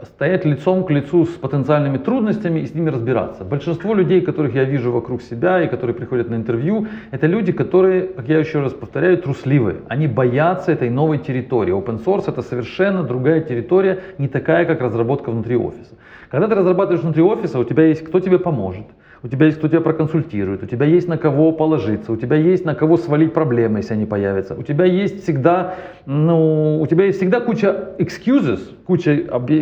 [0.03, 3.43] стоять лицом к лицу с потенциальными трудностями и с ними разбираться.
[3.43, 8.07] Большинство людей, которых я вижу вокруг себя и которые приходят на интервью, это люди, которые,
[8.07, 9.77] как я еще раз повторяю, трусливые.
[9.87, 11.73] Они боятся этой новой территории.
[11.73, 15.95] Open source это совершенно другая территория, не такая, как разработка внутри офиса.
[16.29, 18.85] Когда ты разрабатываешь внутри офиса, у тебя есть кто тебе поможет,
[19.23, 22.65] у тебя есть кто тебя проконсультирует, у тебя есть на кого положиться, у тебя есть
[22.65, 24.55] на кого свалить проблемы, если они появятся.
[24.55, 25.75] У тебя есть всегда,
[26.07, 29.17] ну, у тебя есть всегда куча excuses, куча,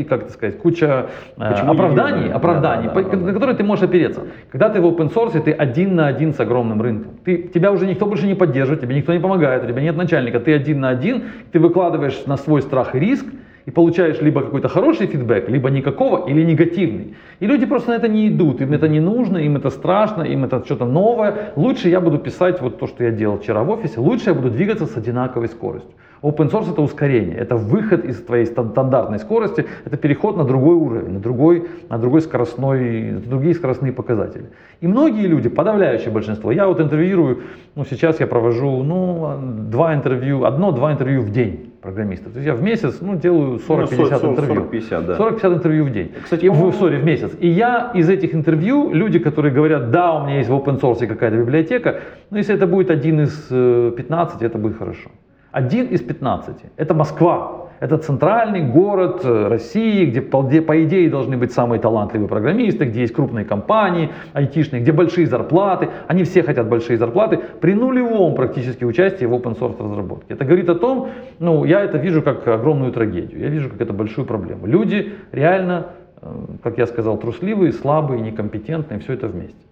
[0.08, 3.26] как это сказать, куча э, Почему оправданий, не- оправданий, да, да, по- да, да.
[3.26, 4.22] на которые ты можешь опереться.
[4.50, 7.12] Когда ты в open source, ты один на один с огромным рынком.
[7.26, 10.40] Ты, тебя уже никто больше не поддерживает, тебе никто не помогает, у тебя нет начальника,
[10.40, 13.26] ты один на один, ты выкладываешь на свой страх и риск,
[13.70, 17.14] и получаешь либо какой-то хороший фидбэк, либо никакого или негативный.
[17.40, 20.44] И люди просто на это не идут, им это не нужно, им это страшно, им
[20.44, 21.52] это что-то новое.
[21.56, 24.50] Лучше я буду писать вот то, что я делал вчера в офисе, лучше я буду
[24.50, 25.92] двигаться с одинаковой скоростью.
[26.24, 30.76] Open source это ускорение, это выход из твоей стан- стандартной скорости, это переход на другой
[30.76, 34.46] уровень, на другой, на другой скоростной, на другие скоростные показатели.
[34.82, 37.38] И многие люди, подавляющее большинство, я вот интервьюирую,
[37.76, 39.38] ну сейчас я провожу, ну,
[39.70, 42.34] два интервью, одно-два интервью в день программистов.
[42.34, 44.62] То есть я в месяц, ну, делаю 40-50 Ну, интервью.
[44.72, 45.18] 40-50, да.
[45.18, 46.12] 40-50 интервью в день.
[46.24, 47.32] Кстати, И в, сори, в месяц.
[47.40, 51.08] И я из этих интервью, люди, которые говорят, да, у меня есть в open source
[51.08, 55.10] какая-то библиотека, но если это будет один из э, 15, это будет хорошо.
[55.52, 56.56] Один из 15.
[56.78, 57.69] Это Москва.
[57.80, 60.22] Это центральный город э, России, где,
[60.62, 65.90] по идее должны быть самые талантливые программисты, где есть крупные компании айтишные, где большие зарплаты.
[66.08, 70.34] Они все хотят большие зарплаты при нулевом практически участии в open source разработке.
[70.34, 73.94] Это говорит о том, ну, я это вижу как огромную трагедию, я вижу как это
[73.94, 74.68] большую проблему.
[74.68, 75.88] Люди реально,
[76.22, 76.28] э,
[76.62, 79.69] как я сказал, трусливые, слабые, некомпетентные, все это вместе.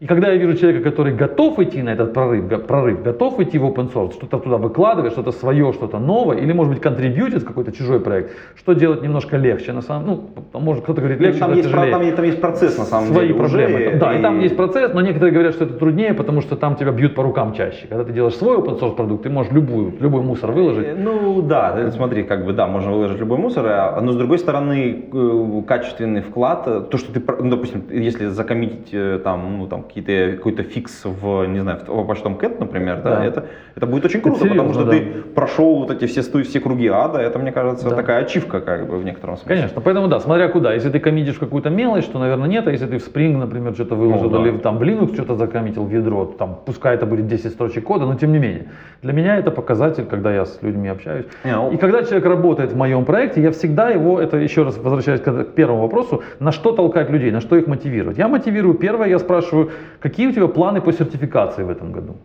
[0.00, 3.66] И когда я вижу человека, который готов идти на этот прорыв, прорыв готов идти в
[3.66, 8.00] open source, что-то туда выкладывать, что-то свое, что-то новое, или может быть контрибьютить какой-то чужой
[8.00, 10.06] проект, что делать немножко легче, на самом
[10.54, 11.70] ну, может кто-то говорит легче, там, есть.
[11.70, 13.38] Там, там есть процесс на самом Свои деле.
[13.40, 13.74] проблемы.
[13.74, 14.18] Уже, да, и...
[14.18, 17.14] и там есть процесс, но некоторые говорят, что это труднее, потому что там тебя бьют
[17.14, 17.86] по рукам чаще.
[17.86, 20.86] Когда ты делаешь свой open source продукт, ты можешь любую, любой мусор выложить.
[20.86, 24.38] Э, Ну да, смотри, как бы да, можно выложить любой мусор, а, но с другой
[24.38, 29.84] стороны, э, качественный вклад, э, то, что ты, ну, допустим, если закоммитить там, ну, там
[29.94, 33.24] какие-то, какой-то фикс в, не знаю, в почтом кэт, например, да, Да.
[33.24, 34.90] это, это будет очень круто, серьезно, потому что да.
[34.92, 37.96] ты прошел вот эти все, все круги ада, это, мне кажется, Да.
[37.96, 39.56] такая ачивка, как бы, в некотором смысле.
[39.56, 40.72] Конечно, поэтому да, смотря куда.
[40.74, 42.66] Если ты коммитишь какую-то мелочь, то, наверное, нет.
[42.68, 44.48] А если ты в Spring, например, что-то выложил, Ну, да.
[44.48, 48.06] или там в Linux что-то закоммитил в ядро, там, пускай это будет 10 строчек кода,
[48.06, 48.66] но тем не менее.
[49.02, 51.26] Для меня это показатель, когда я с людьми общаюсь.
[51.44, 54.78] Не, ну- И когда человек работает в моем проекте, я всегда его, это еще раз
[54.78, 58.18] возвращаясь к первому вопросу, на что толкать людей, на что их мотивировать.
[58.18, 59.70] Я мотивирую первое, я спрашиваю,
[60.00, 62.16] какие у тебя планы по сертификации в этом году?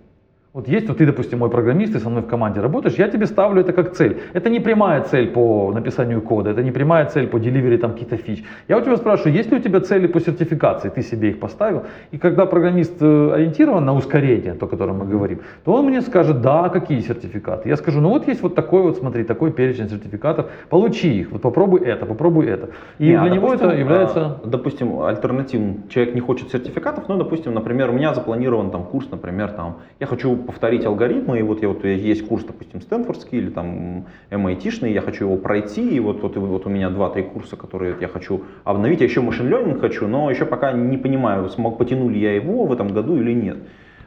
[0.56, 3.26] Вот есть, вот ты, допустим, мой программист, ты со мной в команде работаешь, я тебе
[3.26, 4.22] ставлю это как цель.
[4.32, 8.16] Это не прямая цель по написанию кода, это не прямая цель по деливери там каких-то
[8.16, 8.42] фич.
[8.70, 11.84] Я у тебя спрашиваю, есть ли у тебя цели по сертификации, ты себе их поставил.
[12.12, 16.02] И когда программист э, ориентирован на ускорение, то, о котором мы говорим, то он мне
[16.02, 17.68] скажет, да, какие сертификаты.
[17.68, 21.42] Я скажу, ну вот есть вот такой вот, смотри, такой перечень сертификатов, получи их, вот
[21.42, 22.70] попробуй это, попробуй это.
[22.98, 24.20] И Не, а для него допустим, это является...
[24.20, 25.90] а, допустим, альтернативным.
[25.90, 30.08] Человек не хочет сертификатов, но, допустим, например, у меня запланирован там курс, например, там, я
[30.08, 35.02] хочу повторить алгоритмы, и вот я вот есть курс, допустим, Стэнфордский или там MIT-шный, я
[35.02, 38.44] хочу его пройти, и вот, вот, и вот у меня 2-3 курса, которые я хочу
[38.64, 42.36] обновить, я еще машин learning хочу, но еще пока не понимаю, смог, потяну ли я
[42.36, 43.58] его в этом году или нет.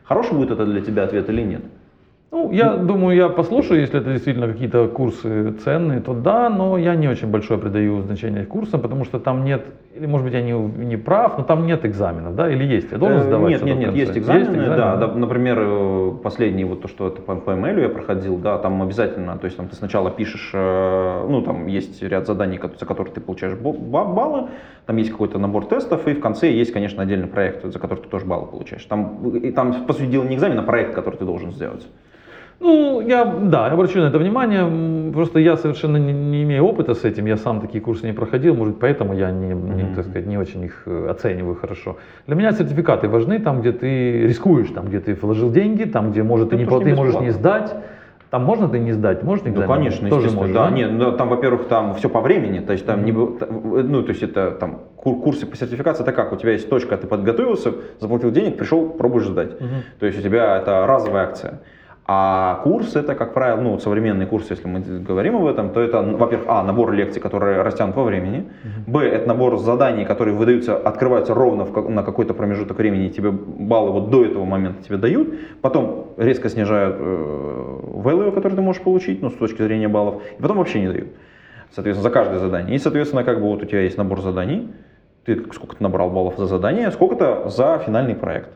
[0.04, 1.62] Хороший будет это для тебя ответ или нет?
[2.30, 6.94] Ну, я думаю, я послушаю, если это действительно какие-то курсы ценные, то да, но я
[6.94, 9.64] не очень большое придаю значение курсам, потому что там нет,
[9.98, 12.98] или может быть я не, не прав, но там нет экзаменов, да, или есть, я
[12.98, 16.82] должен Э, сдавать Нет, нет, нет, есть экзамены, экзамены, да, да, например, э, последний вот
[16.82, 19.76] то, что это по, по email я проходил, да, там обязательно, то есть там ты
[19.76, 24.48] сначала пишешь, э, ну там есть ряд заданий, за которые ты получаешь баллы,
[24.86, 28.08] там есть какой-то набор тестов, и в конце есть, конечно, отдельный проект, за который ты
[28.08, 28.84] тоже баллы получаешь.
[28.84, 31.86] Там, и там по сути дела не экзамен, а проект, который ты должен сделать.
[32.60, 36.94] Ну, я, да, я обращу на это внимание, просто я совершенно не, не имею опыта
[36.94, 40.26] с этим, я сам такие курсы не проходил, может поэтому я не, не, так сказать,
[40.26, 41.98] не очень их э, оцениваю хорошо.
[42.26, 46.24] Для меня сертификаты важны там, где ты рискуешь, там, где ты вложил деньги, там, где,
[46.24, 47.76] может, ты, Ну, не, ты можешь не сдать,
[48.30, 49.68] там можно ты не сдать, можешь Ну, экзамен?
[49.76, 50.68] конечно, Тоже можешь, да.
[50.70, 54.08] Нет, ну, там, во-первых, там все по времени, то есть там не, т- ну, то
[54.10, 57.72] есть это там кур- курсы по сертификации, это как, у тебя есть точка, ты подготовился,
[58.00, 59.60] заплатил денег, пришел, пробуешь сдать.
[59.60, 59.84] Мгм.
[60.00, 61.60] То есть у тебя это разовая акция.
[62.10, 66.00] А курс это, как правило, ну, современный курс, если мы говорим об этом, то это,
[66.00, 68.46] во-первых, а, набор лекций, которые растянут во времени,
[68.86, 73.30] б, это набор заданий, которые выдаются, открываются ровно в на какой-то промежуток времени, и тебе
[73.30, 78.80] баллы вот до этого момента тебе дают, потом резко снижают э, value, который ты можешь
[78.80, 81.08] получить, ну, с точки зрения баллов, и потом вообще не дают.
[81.72, 82.74] Соответственно, за каждое задание.
[82.74, 84.72] И, соответственно, как бы вот у тебя есть набор заданий,
[85.26, 88.48] ты сколько ты набрал баллов за задание, сколько-то за финальный проект.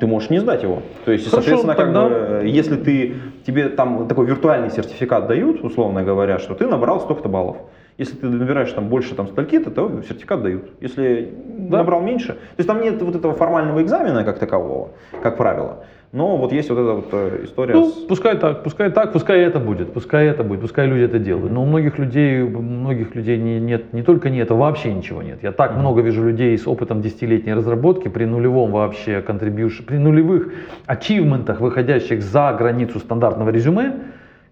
[0.00, 0.80] Ты можешь не сдать его.
[1.04, 3.14] То есть, Хорошо, соответственно, как тогда- бы, э, если ты,
[3.46, 7.58] тебе там такой виртуальный сертификат дают, условно говоря, что ты набрал столько-то баллов.
[7.98, 10.70] Если ты набираешь там больше там стольки-то, то сертификат дают.
[10.80, 11.32] Если
[11.68, 11.78] Да.
[11.78, 14.88] набрал меньше, то есть там нет вот этого формального экзамена как такового,
[15.22, 15.84] как правило.
[16.14, 17.92] Но вот есть вот эта вот э, история Ну, с...
[18.06, 21.52] пускай так, пускай так, пускай это будет, пускай это будет, пускай люди это делают.
[21.52, 25.22] Но у многих людей, у многих людей не, нет, не только не это, вообще ничего
[25.22, 25.40] нет.
[25.42, 30.52] Я так много вижу людей с опытом десятилетней разработки при нулевом вообще contribution, при нулевых
[30.86, 33.94] ачивментах, выходящих за границу стандартного резюме,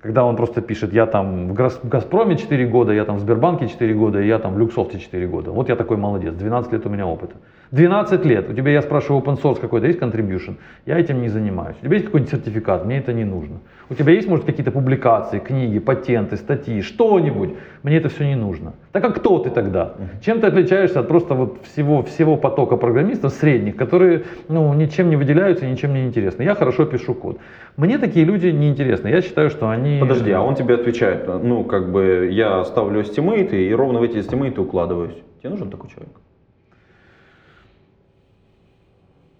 [0.00, 3.20] когда он просто пишет, я там в Газ- в Газпроме 4 года, я там в
[3.20, 5.52] Сбербанке 4 года, я там в Люксофте 4 года.
[5.52, 7.36] Вот я такой молодец, 12 лет у меня опыта.
[7.72, 10.56] 12 лет, у тебя, я спрашиваю, open source какой-то есть contribution?
[10.84, 11.76] Я этим не занимаюсь.
[11.80, 12.84] У тебя есть какой-нибудь сертификат?
[12.84, 13.60] Мне это не нужно.
[13.88, 17.54] У тебя есть, может, какие-то публикации, книги, патенты, статьи, что-нибудь?
[17.82, 18.74] Мне это все не нужно.
[18.92, 19.94] Так а кто ты тогда?
[20.20, 25.16] Чем ты отличаешься от просто вот всего, всего потока программистов средних, которые ну, ничем не
[25.16, 26.42] выделяются, ничем не интересны?
[26.42, 27.38] Я хорошо пишу код.
[27.78, 29.08] Мне такие люди не интересны.
[29.08, 29.98] Я считаю, что они...
[29.98, 34.02] Подожди, а он тебе отвечает, ну, как бы, я ставлю estimate ы и ровно в
[34.02, 35.16] эти estimate ы укладываюсь.
[35.40, 36.12] Тебе нужен такой человек?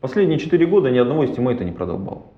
[0.03, 2.33] Последние 4 года ни одного estimate а не проебал.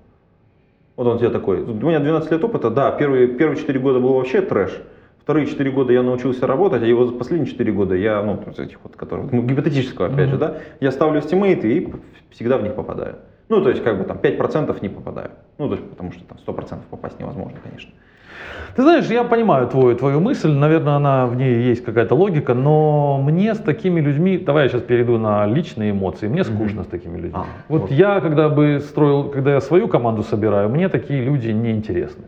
[0.95, 4.13] Вот он тебе такой, у меня 12 лет опыта, да, первые, первые 4 года был
[4.13, 4.71] вообще трэш.
[5.19, 8.95] вторые 4 года я научился работать, а его последние 4 года я, ну, этих вот,
[8.95, 10.31] которые, ну, гипотетического, опять mm-hmm.
[10.31, 11.93] же, да, я ставлю estimate ы и
[12.29, 13.15] всегда в них попадаю.
[13.49, 15.31] Ну, то есть, как бы там 5% не попадаю.
[15.57, 17.91] Ну, то есть, потому что там 100% попасть невозможно, конечно.
[18.75, 23.21] Ты знаешь, я понимаю твою, твою мысль, наверное, она в ней есть какая-то логика, но
[23.23, 26.83] мне с такими людьми, давай я сейчас перейду на личные эмоции, мне скучно mm-hmm.
[26.83, 27.31] с такими людьми.
[27.35, 31.51] А, вот, вот я, когда бы строил, когда я свою команду собираю, мне такие люди
[31.51, 32.25] не интересны.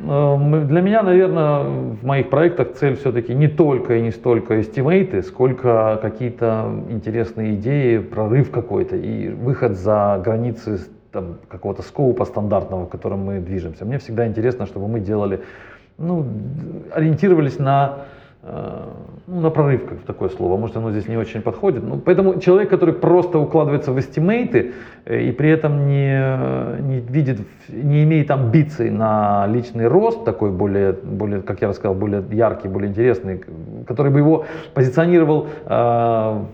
[0.00, 0.64] Mm-hmm.
[0.64, 5.98] Для меня, наверное, в моих проектах цель все-таки не только и не столько эстимейты, сколько
[6.00, 10.78] какие-то интересные идеи, прорыв какой-то и выход за границы
[11.16, 13.86] там, какого-то скоупа стандартного, в котором мы движемся.
[13.86, 15.40] Мне всегда интересно, чтобы мы делали,
[15.98, 16.26] ну,
[16.92, 18.00] ориентировались на,
[18.42, 18.84] э,
[19.26, 21.82] ну, на прорыв, как такое слово, может оно здесь не очень подходит.
[21.84, 24.72] Ну, поэтому человек, который просто укладывается в эстимейты
[25.06, 30.92] э, и при этом не, не видит, не имеет амбиций на личный рост, такой более,
[30.92, 33.40] более, как я рассказал, более яркий, более интересный,
[33.86, 36.44] который бы его позиционировал э,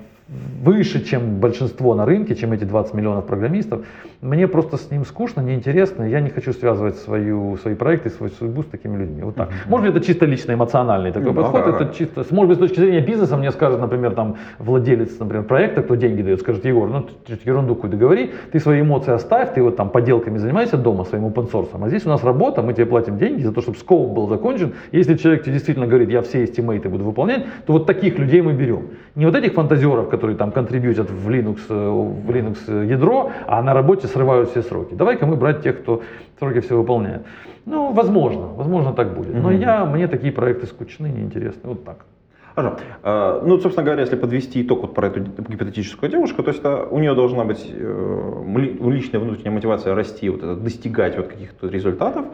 [0.62, 3.84] выше, чем большинство на рынке, чем эти 20 миллионов программистов,
[4.20, 8.62] мне просто с ним скучно, неинтересно, я не хочу связывать свою, свои проекты, свою судьбу
[8.62, 9.22] с такими людьми.
[9.22, 9.48] Вот так.
[9.48, 9.68] Mm-hmm.
[9.68, 12.80] Может быть, это чисто лично эмоциональный такой ну, подход, это чисто, может быть, с точки
[12.80, 17.02] зрения бизнеса мне скажет, например, там, владелец, например, проекта, кто деньги дает, скажет, Егор, ну,
[17.02, 21.26] ты ерунду какую-то говори, ты свои эмоции оставь, ты вот там поделками занимайся дома своим
[21.26, 24.12] open source, а здесь у нас работа, мы тебе платим деньги за то, чтобы скоп
[24.12, 24.74] был закончен.
[24.92, 28.52] Если человек тебе действительно говорит, я все эстимейты буду выполнять, то вот таких людей мы
[28.52, 28.90] берем.
[29.14, 34.06] Не вот этих фантазеров, которые там контрибьютят в Linux, в Linux ядро, а на работе
[34.06, 34.94] срывают все сроки.
[34.94, 36.02] Давай-ка мы брать тех, кто
[36.38, 37.22] сроки все выполняет.
[37.66, 39.34] Ну, возможно, возможно так будет.
[39.34, 41.60] Но я, мне такие проекты скучны, неинтересны.
[41.64, 42.06] Вот так.
[42.54, 42.76] Хорошо.
[43.02, 46.84] А, ну, собственно говоря, если подвести итог вот про эту гипотетическую девушку, то есть это,
[46.84, 52.26] у нее должна быть э, личная внутренняя мотивация расти, вот это, достигать вот каких-то результатов.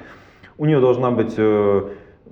[0.56, 1.82] У нее должна быть э,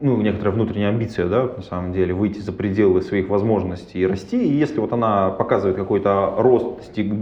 [0.00, 4.42] ну, некоторая внутренняя амбиция, да, на самом деле, выйти за пределы своих возможностей и расти.
[4.42, 7.12] И если вот она показывает какой-то рост, достиг,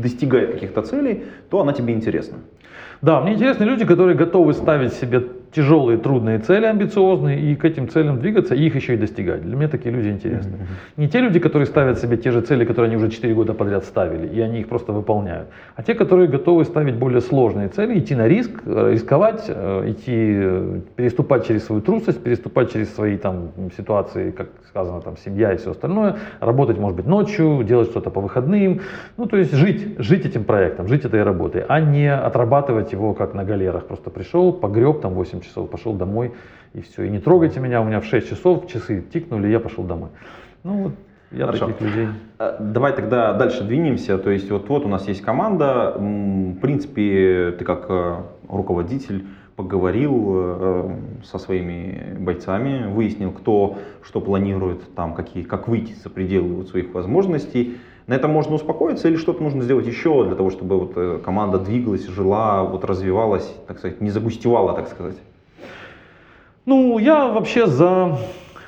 [0.00, 2.38] достигает каких-то целей, то она тебе интересна.
[3.02, 5.20] Да, мне интересны люди, которые готовы ставить себе
[5.54, 9.42] тяжелые, трудные цели, амбициозные, и к этим целям двигаться, и их еще и достигать.
[9.42, 10.58] Для меня такие люди интересны.
[10.96, 13.84] Не те люди, которые ставят себе те же цели, которые они уже 4 года подряд
[13.84, 18.14] ставили, и они их просто выполняют, а те, которые готовы ставить более сложные цели, идти
[18.14, 24.30] на риск, рисковать, э, идти, э, переступать через свою трусость, переступать через свои там ситуации,
[24.30, 28.80] как сказано, там семья и все остальное, работать, может быть, ночью, делать что-то по выходным,
[29.16, 33.34] ну, то есть жить, жить этим проектом, жить этой работой, а не отрабатывать его как
[33.34, 33.84] на галерах.
[33.86, 36.32] Просто пришел, погреб там 8 часов, пошел домой
[36.74, 37.04] и все.
[37.04, 40.10] И не трогайте меня, у меня в 6 часов часы тикнули, я пошел домой.
[40.64, 40.92] Ну вот,
[41.34, 41.66] я Хорошо.
[41.66, 42.08] таких людей.
[42.38, 44.18] Э, давай тогда дальше двинемся.
[44.18, 45.94] То есть вот, вот у нас есть команда.
[45.96, 48.16] В принципе, ты как э,
[48.48, 49.26] руководитель
[49.56, 56.54] поговорил э, со своими бойцами, выяснил, кто что планирует, там, какие, как выйти за пределы
[56.54, 57.78] вот своих возможностей.
[58.06, 62.06] На этом можно успокоиться или что-то нужно сделать еще для того, чтобы вот команда двигалась,
[62.06, 65.16] жила, вот развивалась, так сказать, не загустевала, так сказать?
[66.66, 68.16] Ну, я вообще за,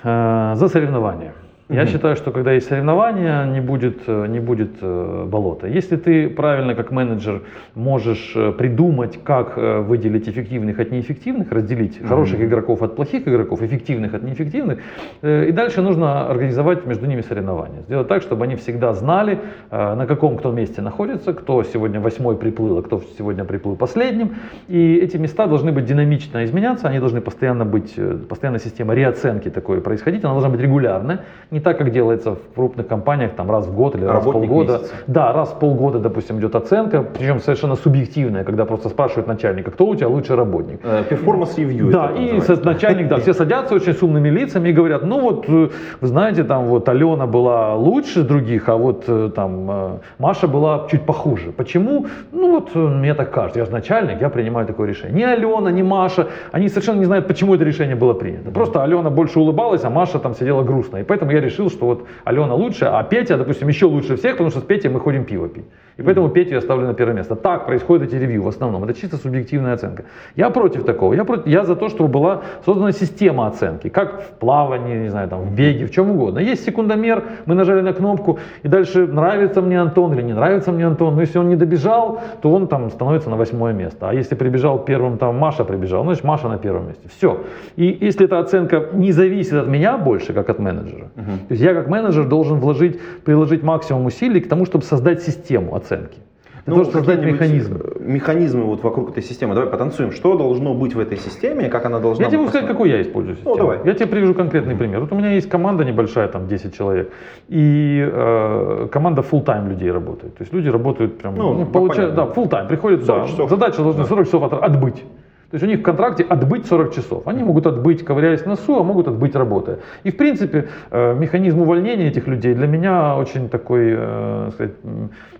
[0.04, 1.32] э, за соревнования.
[1.68, 5.66] Я считаю, что когда есть соревнования, не будет, э, не будет э, болота.
[5.66, 7.42] Если ты правильно как менеджер
[7.74, 14.14] можешь э, придумать, как выделить эффективных от неэффективных, разделить хороших игроков от плохих игроков, эффективных
[14.14, 14.78] от неэффективных,
[15.22, 17.82] и дальше нужно организовать между ними соревнования.
[17.82, 22.78] Сделать так, чтобы они всегда знали, на каком кто месте находится, кто сегодня восьмой приплыл,
[22.78, 24.36] а кто сегодня приплыл последним.
[24.68, 27.94] И эти места должны быть динамично изменяться, они должны постоянно быть,
[28.28, 31.24] постоянно система реоценки такой происходить, она должна быть регулярная
[31.56, 34.72] не так, как делается в крупных компаниях, там раз в год или раз в полгода.
[34.74, 34.94] Месяца.
[35.06, 39.86] Да, раз в полгода, допустим, идет оценка, причем совершенно субъективная, когда просто спрашивают начальника, кто
[39.86, 40.80] у тебя лучший работник.
[41.08, 41.90] Перформанс ревью.
[41.90, 45.68] Да, и начальник, да, все садятся очень с умными лицами и говорят, ну вот, э,
[46.00, 50.86] вы знаете, там вот Алена была лучше других, а вот э, там э, Маша была
[50.90, 51.52] чуть похуже.
[51.52, 52.06] Почему?
[52.32, 55.16] Ну вот мне так кажется, я же начальник, я принимаю такое решение.
[55.16, 58.50] Ни Алена, ни Маша, они совершенно не знают, почему это решение было принято.
[58.50, 60.98] Просто Алена больше улыбалась, а Маша там сидела грустно.
[60.98, 64.50] И поэтому я решил, что вот Алена лучше, а Петя, допустим, еще лучше всех, потому
[64.50, 65.64] что с Петей мы ходим пиво пить.
[65.96, 67.36] И поэтому Петю я ставлю на первое место.
[67.36, 68.84] Так происходят эти ревью в основном.
[68.84, 70.04] Это чисто субъективная оценка.
[70.36, 71.14] Я против такого.
[71.14, 73.88] Я, против, я за то, чтобы была создана система оценки.
[73.88, 76.38] Как в плавании, не знаю, там, в беге, в чем угодно.
[76.38, 80.86] Есть секундомер, мы нажали на кнопку, и дальше нравится мне Антон или не нравится мне
[80.86, 81.14] Антон.
[81.14, 84.10] Но если он не добежал, то он там становится на восьмое место.
[84.10, 87.08] А если прибежал первым, там Маша прибежал, значит Маша на первом месте.
[87.16, 87.40] Все.
[87.76, 91.35] И если эта оценка не зависит от меня больше, как от менеджера, uh-huh.
[91.38, 95.74] То есть я как менеджер должен вложить, приложить максимум усилий к тому, чтобы создать систему
[95.74, 96.18] оценки.
[96.64, 97.80] Для того, чтобы создать механизм.
[98.00, 99.54] Механизмы вот вокруг этой системы.
[99.54, 100.10] Давай потанцуем.
[100.10, 102.90] Что должно быть в этой системе, как она должна Я тебе могу быть сказать, какую
[102.90, 103.56] я использую систему.
[103.56, 103.78] давай.
[103.84, 104.98] Я тебе привяжу конкретный пример.
[105.00, 107.12] Вот у меня есть команда небольшая, там 10 человек,
[107.48, 110.36] и э, команда full-time людей работает.
[110.36, 112.40] То есть люди работают прям, Ну, ну, получают, да, понятно.
[112.56, 113.50] full-time, приходят, 40 да, часов.
[113.50, 115.04] задача должна 40 часов от- отбыть.
[115.50, 117.28] То есть у них в контракте отбыть 40 часов.
[117.28, 119.78] Они могут отбыть, ковыряясь носу, а могут отбыть работая.
[120.02, 124.72] И в принципе э, механизм увольнения этих людей для меня очень такой, э, сказать,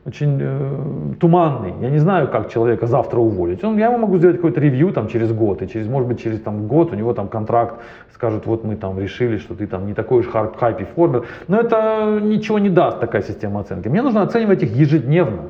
[0.05, 1.74] очень э, туманный.
[1.81, 3.64] Я не знаю, как человека завтра уволить.
[3.64, 6.41] Он, я ему могу сделать какой-то ревью там через год, и через, может быть, через
[6.41, 7.83] там, год у него там контракт
[8.14, 11.24] скажут, вот мы там решили, что ты там не такой уж high performer.
[11.49, 13.89] Но это ничего не даст, такая система оценки.
[13.89, 15.43] Мне нужно оценивать их ежедневно.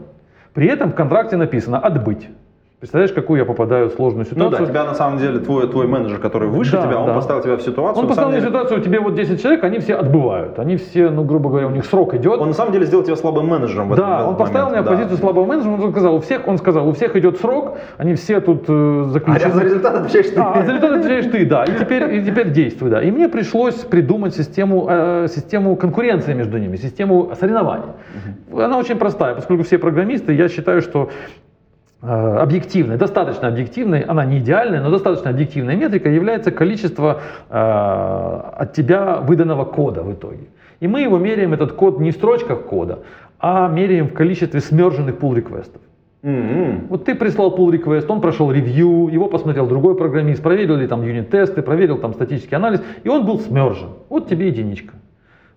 [0.55, 2.27] При этом в контракте написано «отбыть».
[2.79, 4.67] Представляешь, какую я попадаю в сложную Ну ситуацию?
[4.67, 7.15] да, тебя на самом деле, твой, твой менеджер, который выше Да, тебя, он да.
[7.15, 8.03] поставил тебя в ситуацию.
[8.03, 10.59] Он поставил деле, ситуацию, тебе вот 10 человек, они все отбывают.
[10.59, 12.39] Они все, ну, грубо говоря, у них срок идет.
[12.39, 14.73] Он на самом деле сделал тебя слабым менеджером в этот, в да, он поставил момент,
[14.73, 14.91] меня в да.
[14.91, 18.41] позицию слабого менеджера, он сказал, у всех, он сказал, у всех идет срок, они все
[18.41, 19.53] тут э, А заключены.
[19.55, 20.39] за результат отвечаешь ты.
[20.41, 21.65] А, за результат отвечаешь ты, да.
[21.65, 23.03] И теперь, и теперь действуй, да.
[23.03, 27.87] И мне пришлось придумать систему, э, систему конкуренции между ними, систему соревнований.
[28.53, 31.09] Она очень простая, поскольку все программисты, я считаю, что
[32.07, 39.17] объективной, достаточно объективной, она не идеальная, но достаточно объективная метрика является количество э, от тебя
[39.17, 40.49] выданного кода в итоге.
[40.81, 43.01] И мы его меряем, этот код, не в строчках кода,
[43.41, 45.81] а меряем в количестве смерженных pull реквестов
[46.23, 46.87] М-м.
[46.89, 51.03] вот ты прислал pull request, он прошел ревью, его посмотрел другой программист, проверил ли там
[51.03, 53.91] юнит-тесты, проверил там статический анализ, и он был смержен.
[54.09, 54.95] Вот тебе единичка.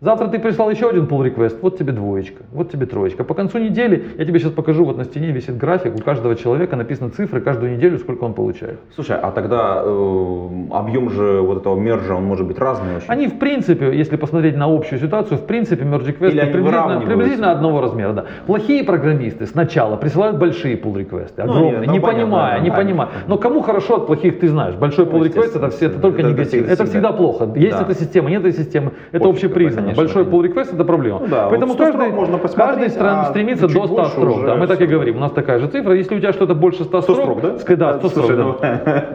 [0.02, 3.26] Завтра ты прислал еще один pull request, вот тебе двоечка, вот тебе троечка.
[3.26, 6.78] По концу недели, я тебе сейчас покажу, вот на стене висит график, у каждого человека
[6.78, 8.80] написаны цифры каждую неделю, сколько он получает.
[8.96, 13.08] Слушай, а тогда э, объем же вот этого мержа, он может быть разный очень.
[13.10, 17.82] Они, в принципе, если посмотреть на общую ситуацию, в принципе, Или они приблизительно, приблизительно одного
[17.82, 18.14] размера.
[18.14, 18.26] Да.
[18.48, 22.64] Плохие программисты сначала присылают большие pull реквесты, Ну, огромные, нет, ну, не понятно, понимая, да,
[22.64, 22.76] не да.
[22.78, 23.10] понимая.
[23.28, 24.76] Но кому хорошо от плохих, ты знаешь.
[24.76, 26.52] Большой pull request это, все, это только это негатив.
[26.54, 27.50] всегда- Это всегда плохо.
[27.58, 27.84] Есть Да.
[27.84, 28.94] эта система, нет этой системы.
[29.12, 29.89] Это Пофиг, общепризнанно.
[29.96, 31.20] Конечно, Большой pull request это проблема.
[31.20, 34.46] Ну да, вот Поэтому 100 каждый, можно каждый стран а стремится до 100 больше строк.
[34.46, 35.18] Да, мы так и говорим.
[35.18, 35.94] У нас такая же цифра.
[35.94, 37.50] Если у тебя что-то больше 100 100 строк, строк, да?
[37.56, 39.06] ска- Да, 100 Слушай, строк, да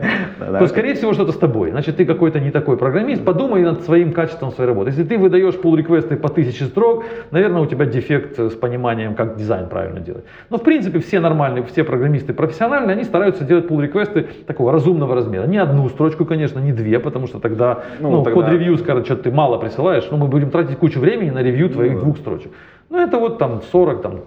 [0.41, 1.71] ну, да, то, скорее всего, что-то с тобой.
[1.71, 3.25] Значит, ты какой-то не такой программист.
[3.25, 4.91] Подумай над своим качеством своей работы.
[4.91, 9.15] Если ты выдаешь pull реквесты по тысяче строк, наверное, у тебя дефект э, с пониманием,
[9.15, 10.25] как дизайн правильно делать.
[10.51, 15.15] Но, в принципе, все нормальные, все программисты профессиональные, они стараются делать pull реквесты такого разумного
[15.15, 15.47] размера.
[15.47, 19.17] Не одну строчку, конечно, не две, потому что тогда, Ну, ну, тогда- код-ревью скажет, что
[19.17, 22.05] ты мало присылаешь, но мы будем тратить кучу времени на ревью твоих Ну, да.
[22.05, 22.53] двух строчек.
[22.91, 24.21] Ну, это вот там 40, там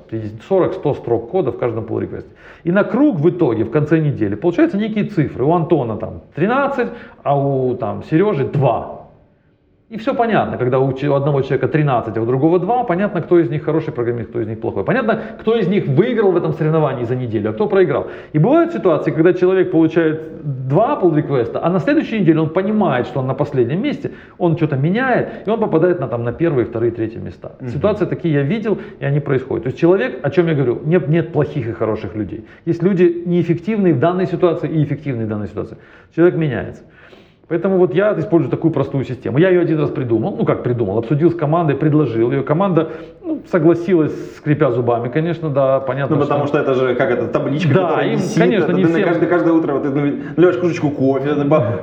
[0.49, 2.29] 40-100 строк кода в каждом pull реквесте.
[2.63, 5.45] И на круг в итоге, в конце недели, получаются некие цифры.
[5.45, 6.89] У Антона там 13,
[7.23, 9.06] а у там, Сережи 2.
[9.89, 13.49] И все понятно, когда у одного человека 13, а у другого 2, понятно, кто из
[13.49, 14.83] них хороший программист, кто из них плохой.
[14.83, 18.07] Понятно, кто из них выиграл в этом соревновании за неделю, а кто проиграл.
[18.33, 23.07] И бывают ситуации, когда человек получает два pull реквеста, а на следующей неделе он понимает,
[23.07, 26.65] что он на последнем месте, он что-то меняет, и он попадает на, там, на первые,
[26.65, 27.53] вторые, третьи места.
[27.71, 29.63] Ситуации такие я видел, и они происходят.
[29.63, 32.45] То есть человек, о чем я говорю, нет, нет плохих и хороших людей.
[32.65, 35.77] Есть люди неэффективные в данной ситуации и эффективные в данной ситуации.
[36.13, 36.83] Человек меняется.
[37.49, 39.37] Поэтому вот я использую такую простую систему.
[39.37, 42.43] Я ее один раз придумал, ну как придумал, обсудил с командой, предложил ее.
[42.43, 42.89] Команда
[43.23, 46.17] ну, согласилась, скрипя зубами, конечно, да, понятно.
[46.17, 48.37] Ну, потому что это же, как это, табличка, Да, которая им, висит.
[48.37, 50.01] конечно, это не ты всем- каждое, каждое утро вот, ты, ну,
[50.35, 51.35] наливаешь кружечку кофе,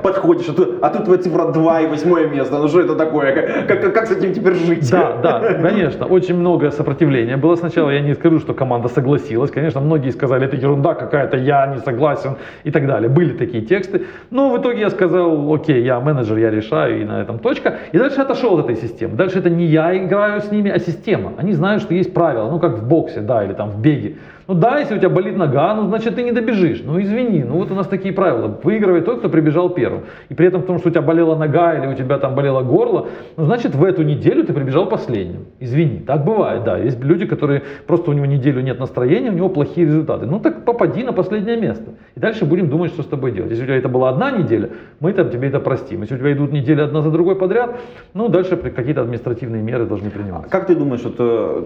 [0.03, 2.59] подходишь, а тут, а тут твоя цифра 2 и восьмое место.
[2.59, 3.33] Ну что это такое?
[3.33, 4.91] Как, как, как с этим теперь жить?
[4.91, 7.89] Да, да, конечно, очень много сопротивления было сначала.
[7.89, 9.49] Я не скажу, что команда согласилась.
[9.49, 13.09] Конечно, многие сказали, это ерунда какая-то, я не согласен и так далее.
[13.09, 14.05] Были такие тексты.
[14.29, 17.79] Но в итоге я сказал, окей, я менеджер, я решаю, и на этом точка.
[17.91, 19.15] И дальше отошел от этой системы.
[19.15, 21.33] Дальше это не я играю с ними, а система.
[21.37, 24.15] Они знают, что есть правила, ну как в боксе, да, или там в беге.
[24.47, 26.81] Ну да, если у тебя болит нога, ну значит ты не добежишь.
[26.85, 28.59] Ну извини, ну вот у нас такие правила.
[28.63, 30.03] Выигрывает тот, кто прибежал первым.
[30.29, 32.61] И при этом в том, что у тебя болела нога или у тебя там болело
[32.61, 35.45] горло, ну значит в эту неделю ты прибежал последним.
[35.59, 36.77] Извини, так бывает, да.
[36.77, 40.25] Есть люди, которые просто у него неделю нет настроения, у него плохие результаты.
[40.27, 41.91] Ну так попади на последнее место.
[42.15, 43.49] И дальше будем думать, что с тобой делать.
[43.51, 44.69] Если у тебя это была одна неделя,
[44.99, 46.01] мы там тебе это простим.
[46.01, 47.77] Если у тебя идут недели одна за другой подряд,
[48.13, 50.49] ну дальше какие-то административные меры должны приниматься.
[50.49, 51.63] Как ты думаешь, вот, э,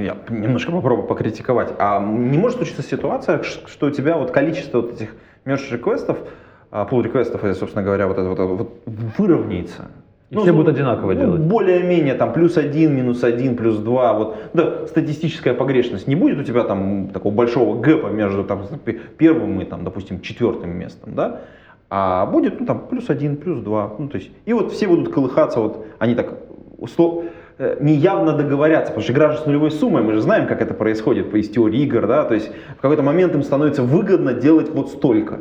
[0.00, 4.92] я немножко попробую покритиковать, а не может случиться ситуация, что у тебя вот количество вот
[4.92, 5.14] этих
[5.44, 6.18] merge реквестов,
[6.70, 8.82] pull реквестов, и, собственно говоря, вот это вот, вот
[9.16, 9.88] выровняется?
[10.30, 11.40] И все будут одинаково ну, делать.
[11.40, 16.06] Более-менее там плюс один, минус один, плюс два, вот, да, статистическая погрешность.
[16.06, 18.66] Не будет у тебя там такого большого гэпа между там,
[19.16, 21.40] первым и, там, допустим, четвертым местом, да?
[21.88, 25.14] А будет, ну, там, плюс один, плюс два, ну, то есть, и вот все будут
[25.14, 26.34] колыхаться, вот, они так,
[26.76, 27.28] услов- э,
[27.80, 31.34] неявно договорятся, потому что игра же с нулевой суммой, мы же знаем, как это происходит
[31.34, 35.40] из теории игр, да, то есть в какой-то момент им становится выгодно делать вот столько.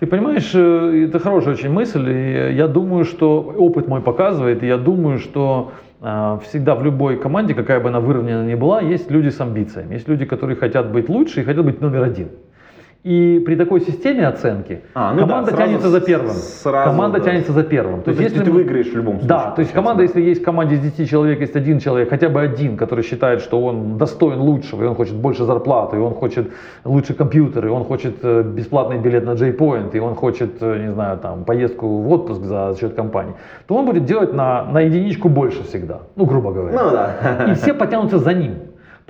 [0.00, 4.66] Ты понимаешь, э, это хорошая очень мысль, и я думаю, что опыт мой показывает, и
[4.66, 9.10] я думаю, что э, всегда в любой команде, какая бы она выровнена ни была, есть
[9.10, 12.30] люди с амбициями, есть люди, которые хотят быть лучше и хотят быть номер один.
[13.02, 16.32] И при такой системе оценки А, ну команда да, тянется за первым.
[16.32, 17.24] сразу, команда да.
[17.24, 17.96] тянется за первым.
[17.96, 19.28] Ну, То есть ты мы- выиграешь в любом случае.
[19.28, 20.02] Да, то есть команда, да.
[20.02, 23.40] если есть в команде из 10 человек, есть один человек, хотя бы один, который считает,
[23.40, 26.50] что он достоин лучшего, и он хочет больше зарплаты, и он хочет
[26.84, 30.92] лучше компьютер, и он хочет э, бесплатный билет на J-Point, и он хочет, э, не
[30.92, 33.32] знаю, там, поездку в отпуск за счет компании,
[33.66, 36.78] то он будет делать на, на единичку больше всегда, ну, грубо говоря.
[36.78, 37.46] Ну да.
[37.50, 38.54] И все потянутся за ним.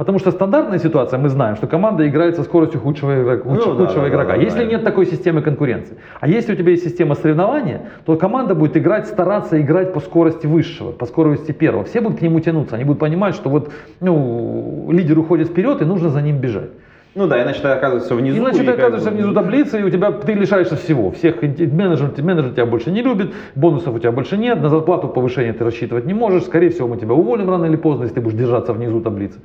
[0.00, 3.74] Потому что стандартная ситуация, мы знаем, что команда играет со скоростью худшего, игрока- Ну худшего
[3.76, 4.32] да, да, игрока.
[4.32, 4.64] да, да, если да.
[4.64, 5.98] нет такой системы конкуренции.
[6.20, 10.46] А если у тебя есть система соревнования, то команда будет играть, стараться играть по скорости
[10.46, 11.84] высшего, по скорости первого.
[11.84, 12.76] Все будут к нему тянуться.
[12.76, 16.70] Они будут понимать, что вот ну, лидер уходит вперед, и нужно за ним бежать.
[17.14, 18.38] Ну да, иначе ты оказываешься внизу.
[18.38, 21.10] Иначе ты оказываешься внизу таблицы, и у тебя ты лишаешься всего.
[21.10, 25.52] Всех менеджер, менеджер тебя больше не любит, бонусов у тебя больше нет, на зарплату повышения
[25.52, 26.44] ты рассчитывать не можешь.
[26.44, 29.40] Скорее всего, мы тебя уволим рано или поздно, если ты будешь держаться внизу таблицы.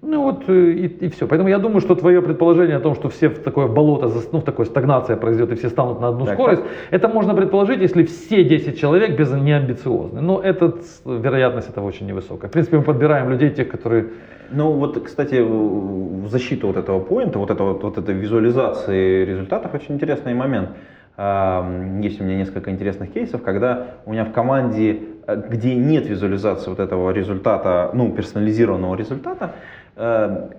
[0.00, 1.26] Ну вот э, и, все.
[1.26, 4.44] Поэтому я думаю, что твое предположение о том, что все в такое болото, ну в
[4.44, 8.44] такой стагнация произойдет и все станут на одну Так, скорость, это можно предположить, если все
[8.44, 10.20] 10 человек без неамбициозны.
[10.20, 12.48] Но этот, вероятность этого очень невысокая.
[12.48, 14.10] В принципе, мы подбираем людей, тех, которые
[14.50, 19.94] Ну вот, кстати, в защиту вот этого поинта, вот, этого, вот этой визуализации результатов, очень
[19.94, 20.70] интересный момент.
[21.18, 26.70] Есть у меня несколько интересных кейсов, когда у меня в команде, э, где нет визуализации
[26.70, 29.50] вот этого результата, ну, персонализированного результата,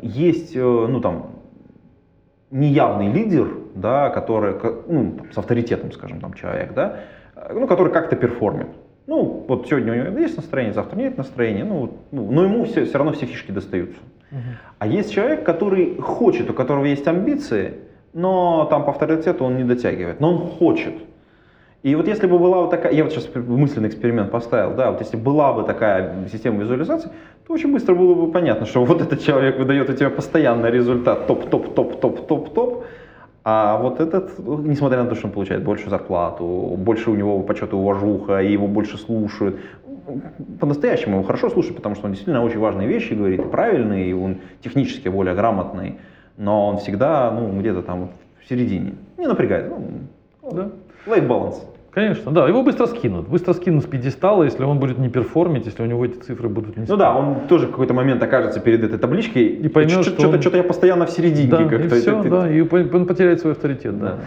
[0.02, 1.36] есть, э, ну, там,
[2.52, 4.56] неявный лидер, да, который,
[4.88, 6.98] ну, там, с авторитетом, скажем, там, человек, да,
[7.36, 8.68] э, ну, который как-то перформит.
[9.08, 12.86] Ну, вот сегодня у него есть настроение, завтра нет настроения, ну, ну, но ему все,
[12.86, 14.00] все равно все фишки достаются.
[14.78, 17.74] А есть человек, который хочет, у которого есть амбиции,
[18.14, 20.94] но там по авторитету он не дотягивает, но он хочет.
[21.82, 25.00] И вот если бы была вот такая, я вот сейчас мысленный эксперимент поставил, да, вот
[25.00, 27.10] если была бы такая система визуализации,
[27.48, 31.28] то очень быстро было бы понятно, что вот этот человек выдает у тебя постоянный результат
[31.28, 32.86] топ-топ-топ-топ-топ-топ,
[33.46, 37.72] а вот этот, несмотря на то, что он получает большую зарплату, больше у него почет
[37.72, 39.58] и уважуха, и его больше слушают,
[40.60, 44.14] по-настоящему его хорошо слушают, потому что он действительно очень важные вещи говорит, и правильные, и
[44.14, 45.98] он технически более грамотный,
[46.36, 48.10] но он всегда, ну, где-то там
[48.44, 48.96] в середине.
[49.18, 49.70] Не напрягает.
[49.70, 50.72] Ну, Да.
[51.08, 51.56] Life balance.
[51.92, 53.28] Конечно, да, его быстро скинут.
[53.28, 56.78] Быстро скинут с пьедестала, если он будет не перформить, если у него эти цифры будут
[56.78, 60.28] не Ну да, он тоже в какой-то момент окажется перед этой табличкой И поймет, что-
[60.30, 61.96] он- что-то я постоянно в серединке Да, как-то.
[61.96, 64.06] и все, ты- да, и он потеряет свой авторитет, да.
[64.06, 64.18] Да.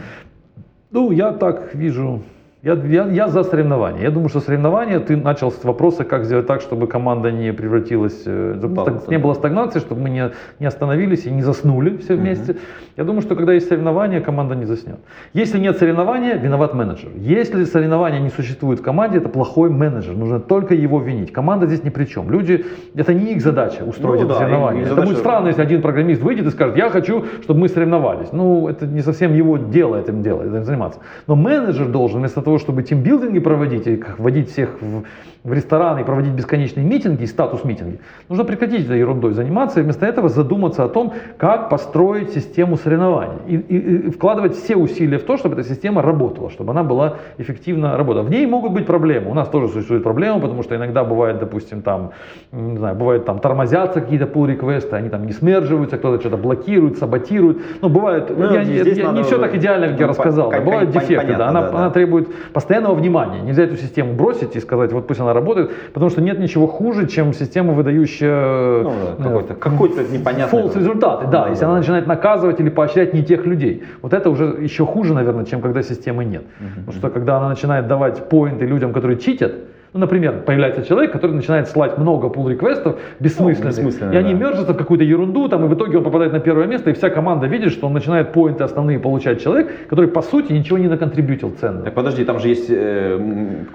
[0.91, 2.23] Ну, я так вижу.
[2.63, 4.03] Я, я, я за соревнования.
[4.03, 8.23] Я думаю, что соревнования, ты начал с вопроса, как сделать так, чтобы команда не превратилась,
[8.25, 12.15] э, чтобы стаг- не было стагнации, чтобы мы не, не остановились и не заснули все
[12.15, 12.55] вместе.
[12.97, 15.01] Я думаю, что когда есть соревнования, команда не заснет.
[15.33, 17.09] Если нет соревнования, виноват менеджер.
[17.17, 20.15] Если соревнования не существует в команде, это плохой менеджер.
[20.15, 21.33] Нужно только его винить.
[21.33, 22.31] Команда здесь ни при чем.
[22.31, 24.85] Люди, это не их задача устроить Ну это да, соревнование.
[24.85, 28.29] Это будет странно, если один программист выйдет и скажет, я хочу, чтобы мы соревновались.
[28.31, 31.01] Ну, это не совсем его дело этим делать, этим заниматься.
[31.27, 35.05] Но менеджер должен вместо того, чтобы тимбилдинги проводить и вводить всех в,
[35.45, 40.29] в рестораны и проводить бесконечные митинги, статус-митинги, нужно прекратить этой ерундой заниматься и вместо этого
[40.29, 43.39] задуматься о том, как построить систему соревнований.
[43.49, 47.17] И, и- и вкладывать все усилия в то, чтобы эта система работала, чтобы она была
[47.39, 48.23] эффективно работала.
[48.23, 49.31] В ней могут быть проблемы.
[49.31, 52.13] У нас тоже существуют проблемы, потому что иногда бывает, допустим, там,
[52.53, 56.99] не знаю, бывает там тормозятся какие-то pull реквесты они там не смерживаются, кто-то что-то блокирует,
[56.99, 57.59] саботирует.
[57.81, 60.51] Ну, бывает, Ну, я, здесь я- надо- не все так идеально, как я рассказал.
[60.51, 61.79] по- да, бывают дефекты, понятно, да, она, да, да.
[61.79, 63.41] она требует постоянного внимания.
[63.43, 67.07] Нельзя эту систему бросить и сказать, вот пусть она работает, потому что нет ничего хуже,
[67.07, 70.59] чем система, выдающая Ну, да, э, какой-то, какой-то непонятный...
[70.59, 73.85] false результаты, да, Да, если да, она начинает наказывать или поощрять не тех людей.
[74.03, 76.45] Вот это уже еще хуже, наверное, чем когда системы нет.
[76.59, 79.53] Потому что когда она начинает давать поинты людям, которые читят,
[79.95, 84.41] ну, например, появляется человек, который начинает слать много pull реквестов бессмысленных, бессмысленно, и они да.
[84.41, 87.11] мержатся в какую-то ерунду, там, и в итоге он попадает на первое место, и вся
[87.11, 91.53] команда видит, что он начинает поинты основные получать человек, который, по сути, ничего не наконтрибьютил
[91.61, 91.83] ценно.
[91.83, 93.19] Так, подожди, там же есть э,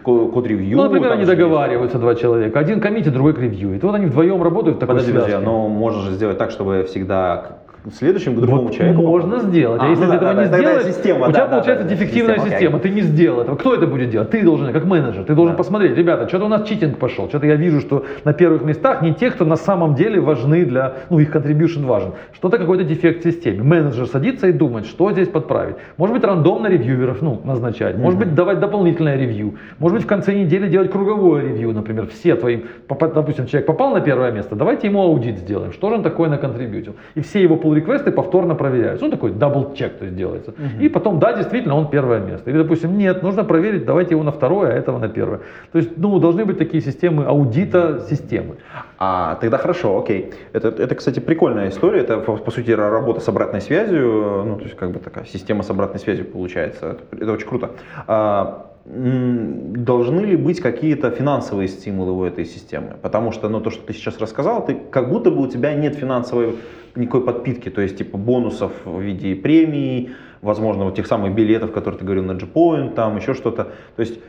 [0.01, 0.78] код-ревью.
[0.78, 2.59] Ну, например, они же есть- договариваются, два человека.
[2.59, 3.84] Один коммитит, другой ревьюет.
[3.84, 6.84] И вот они вдвоем работают в такой Подожди, подожди, но можно же сделать так, чтобы
[6.88, 7.59] всегда
[7.90, 9.02] к- в следующем к другому Вот человеку.
[9.02, 9.82] можно сделать.
[9.82, 11.48] А, А, если ну ты да, этого да, не да, сделаешь, система, у тебя да,
[11.48, 12.80] получается да, дефективная система, система.
[12.80, 13.56] Ты не сделал этого.
[13.56, 14.30] Кто это будет делать?
[14.30, 15.58] Ты должен, как менеджер, ты должен Да.
[15.58, 17.28] посмотреть, ребята, что-то у нас cheating пошел.
[17.30, 20.94] Что-то я вижу, что на первых местах не те, кто на самом деле важны для,
[21.10, 22.12] ну, их contribution важен.
[22.34, 23.64] Что-то какой-то дефект в системе.
[23.64, 25.76] Менеджер садится и думает, что здесь подправить.
[25.98, 27.98] Может быть, рандомно ревьюверов ну, назначать.
[27.98, 29.56] Может быть, давать дополнительное ревью.
[29.80, 32.08] Может быть, в конце недели делать круговое ревью, например.
[32.08, 35.72] Все твои, попа- допустим, человек попал на первое место, давайте ему аудит сделаем.
[35.72, 36.95] Что же он такое на contribut'ил?
[37.16, 39.05] И все его pull реквесты повторно проверяются.
[39.05, 40.53] Ну, такой double check то есть делается.
[40.80, 42.49] И потом, да, действительно, он первое место.
[42.49, 45.39] Или, допустим, нет, нужно проверить, давайте его на второе, а этого на первое.
[45.71, 48.55] То есть, ну, должны быть такие системы аудита системы.
[48.99, 50.34] А тогда хорошо, окей.
[50.53, 52.01] Это, это, кстати, прикольная история.
[52.01, 54.43] Это, по, сути, работа с обратной связью.
[54.45, 56.97] Ну, то есть, как бы такая система с обратной связью получается.
[57.11, 57.71] Это, это очень круто.
[58.07, 62.95] А, должны ли быть какие-то финансовые стимулы у этой системы?
[63.01, 65.95] Потому что, ну, то, что ты сейчас рассказал, ты как будто бы у тебя нет
[65.95, 66.55] финансовой
[66.98, 72.00] никакой подпитки, то есть, типа, бонусов в виде премий, возможно, вот тех самых билетов, которые
[72.00, 73.72] ты говорил на G-Point, там еще что-то.
[73.95, 74.20] То есть,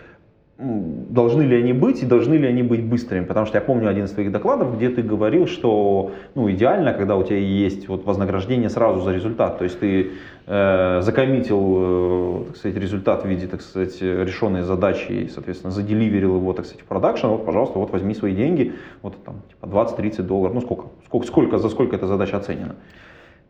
[0.58, 3.24] должны ли они быть и должны ли они быть быстрыми.
[3.24, 7.16] Потому что я помню один из твоих докладов, где ты говорил, что ну, идеально, когда
[7.16, 9.58] у тебя есть вот вознаграждение сразу за результат.
[9.58, 10.10] То есть ты
[10.46, 16.66] э, закоммитил э, результат в виде так сказать, решенной задачи и, соответственно, заделиверил его так
[16.66, 17.28] сказать, в продакшн.
[17.28, 20.54] Вот, пожалуйста, вот возьми свои деньги, вот там типа 20-30 долларов.
[20.54, 20.86] Ну сколько?
[21.06, 21.26] сколько?
[21.28, 22.74] Сколько, за сколько эта задача оценена?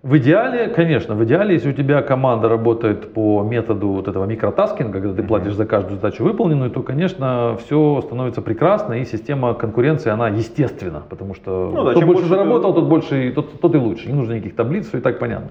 [0.05, 5.01] В идеале, конечно, в идеале, если у тебя команда работает по методу вот этого микротаскинга,
[5.01, 10.11] когда ты платишь за каждую задачу выполненную, то, конечно, все становится прекрасно, и система конкуренции,
[10.11, 13.79] она естественна, потому что Ну да, кто больше заработал, ты- тот больше, тот, тот и
[13.79, 14.07] лучше.
[14.09, 15.49] Не нужно никаких таблиц, все и так понятно.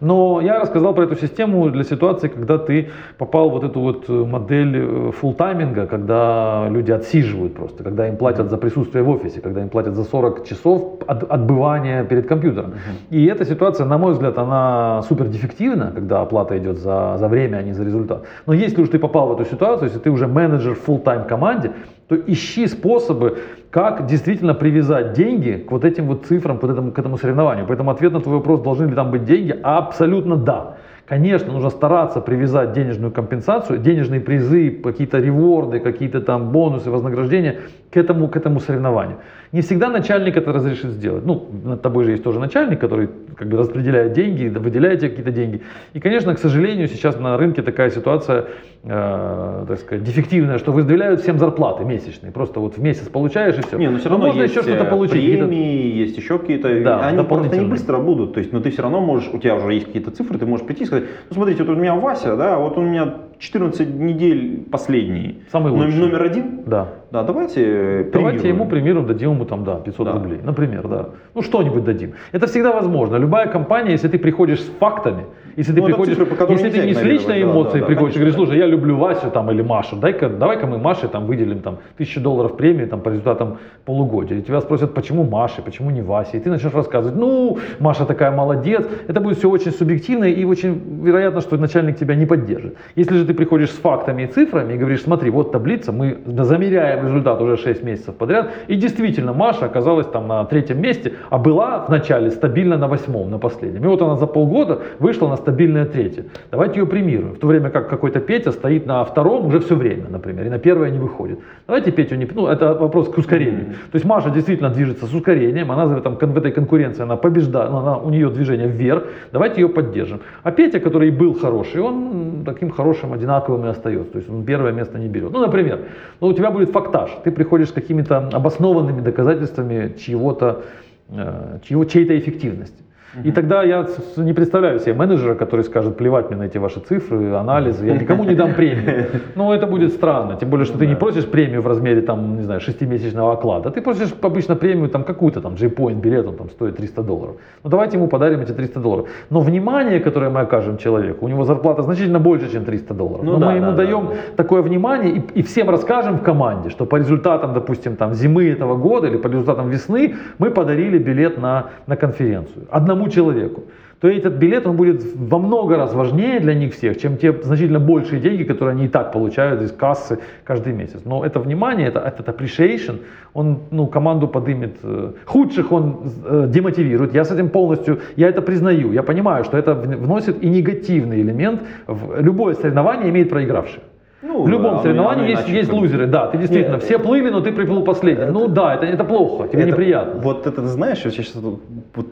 [0.00, 2.88] Но я рассказал про эту систему для ситуации, когда ты
[3.18, 8.16] попал в вот эту вот э, модель э, фулл-тайминга, когда люди отсиживают просто, когда им
[8.16, 12.72] платят за присутствие в офисе, когда им платят за 40 часов от- отбывания перед компьютером.
[13.10, 17.58] И эта ситуация, на мой взгляд, она супер дефективна, когда оплата идет за, за время,
[17.58, 18.24] а не за результат.
[18.46, 21.72] Но если уж ты попал в эту ситуацию, если ты уже менеджер в full-time команде,
[22.08, 23.38] то ищи способы,
[23.70, 27.66] как действительно привязать деньги к вот этим вот цифрам, к, этому, к этому соревнованию.
[27.66, 30.76] Поэтому ответ на твой вопрос, должны ли там быть деньги, абсолютно да.
[31.06, 37.60] Конечно, нужно стараться привязать денежную компенсацию, денежные призы, какие-то реворды, какие-то там бонусы, вознаграждения
[37.90, 39.18] к этому, к этому соревнованию.
[39.52, 41.26] Не всегда начальник это разрешит сделать.
[41.26, 45.30] Ну, над тобой же есть тоже начальник, который как бы распределяет деньги, выделяет тебе какие-то
[45.30, 45.60] деньги.
[45.92, 48.46] И, конечно, к сожалению, сейчас на рынке такая ситуация,
[48.82, 52.32] э, так сказать, дефективная, что выделяют всем зарплаты месячные.
[52.32, 53.76] Просто вот в месяц получаешь и все.
[53.76, 55.22] Не, но все равно можно есть еще что-то э, получить.
[55.22, 58.80] премии, есть еще какие-то, Да, они просто не быстро будут, то есть, но ты все
[58.80, 61.62] равно можешь, у тебя уже есть какие-то цифры, ты можешь прийти и сказать, ну смотрите,
[61.62, 65.98] вот у меня Вася, да, вот у меня 14 недель последние, Самый лучший.
[65.98, 66.86] номер один, Да.
[67.10, 68.54] да, давайте э, Давайте премируем.
[68.56, 70.12] ему, примеру, дадим ему там, да, 500 Да.
[70.12, 71.08] рублей, например, да.
[71.34, 72.12] Ну, что-нибудь дадим.
[72.30, 73.16] Это всегда возможно.
[73.16, 75.24] Любая компания, если ты приходишь с фактами,
[75.56, 77.86] если ты Ну, это приходишь, цифры, если ты не с личной да, эмоцией да, да,
[77.86, 81.26] приходишь и говоришь, слушай, я люблю Васю там или Машу, дай-ка, давай-ка мы Маше там
[81.26, 84.38] выделим там тысячу долларов премии там по результатам полугодия.
[84.38, 86.38] И тебя спросят, почему Маше, почему не Васе?
[86.38, 88.86] И ты начнешь рассказывать, ну, Маша такая молодец.
[89.08, 92.76] Это будет все очень субъективно и очень вероятно, что начальник тебя не поддержит.
[92.96, 97.06] Если же ты приходишь с фактами и цифрами и говоришь, смотри, вот таблица, мы замеряем
[97.06, 101.84] результат уже 6 месяцев подряд, и действительно Маша оказалась там на третьем месте, а была
[101.86, 103.84] в начале стабильно на восьмом, на последнем.
[103.84, 106.24] И вот она за полгода вышла на стабильное третье.
[106.50, 107.34] Давайте ее премируем.
[107.34, 110.58] В то время как какой-то Петя стоит на втором уже все время, например, и на
[110.58, 111.38] первое не выходит.
[111.66, 112.26] Давайте Петю не...
[112.34, 113.66] Ну, это вопрос к ускорению.
[113.90, 117.70] То есть Маша действительно движется с ускорением, она в, этом, в этой конкуренции, она побеждает,
[117.70, 120.20] ну, она, у нее движение вверх, давайте ее поддержим.
[120.42, 124.12] А Петя, который был хороший, он таким хорошим одинаковым и остается.
[124.12, 125.32] То есть он первое место не берет.
[125.32, 125.80] Ну, например,
[126.20, 130.62] ну, у тебя будет фактаж, ты приходишь с какими-то обоснованными доказательствами чьего-то,
[131.10, 132.81] э, чьего, чьей-то эффективности.
[133.24, 133.86] И тогда я
[134.16, 138.24] не представляю себе менеджера, который скажет, плевать мне на эти ваши цифры, анализы, я никому
[138.24, 139.06] не дам премию.
[139.34, 142.42] Ну, это будет странно, тем более, что ты не просишь премию в размере, там, не
[142.42, 146.76] знаю, шестимесячного оклада, ты просишь обычно премию, там, какую-то, там, J-Point билет, он там стоит
[146.76, 147.36] 300 долларов.
[147.64, 149.08] Ну, давайте ему подарим эти 300 долларов.
[149.30, 153.24] Но внимание, которое мы окажем человеку, у него зарплата значительно больше, чем 300 долларов.
[153.24, 154.14] Ну Но да, мы ему да, да, даем да.
[154.36, 158.76] такое внимание и, и всем расскажем в команде, что по результатам, допустим, там, зимы этого
[158.76, 162.66] года или по результатам весны мы подарили билет на, на конференцию
[163.02, 163.62] одному человеку.
[164.00, 167.78] То этот билет он будет во много раз важнее для них всех, чем те значительно
[167.78, 171.00] большие деньги, которые они и так получают из кассы каждый месяц.
[171.04, 172.96] Но это внимание, это, этот appreciation,
[173.34, 174.76] он ну, команду подымет.
[174.82, 175.94] э, Худших он
[176.26, 177.14] э, демотивирует.
[177.14, 178.92] Я с этим полностью, я это признаю.
[178.92, 181.62] Я понимаю, что это вн- вносит и негативный элемент.
[181.86, 183.80] В любое соревнование имеет проигравших.
[184.22, 187.40] Ну, в любом оно- соревновании есть, есть лузеры, да, ты действительно, Нет, все плыли, но
[187.40, 188.32] ты приплыл последним.
[188.32, 190.20] ну да, это, это плохо, тебе Это- неприятно.
[190.20, 191.60] Вот это, знаешь, вот сейчас вот,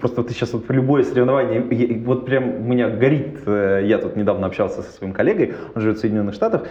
[0.00, 4.16] просто ты сейчас вот любое соревнование, я- вот прям у меня горит, э, я тут
[4.16, 6.62] недавно общался со своим коллегой, он живет в Соединенных Штатах,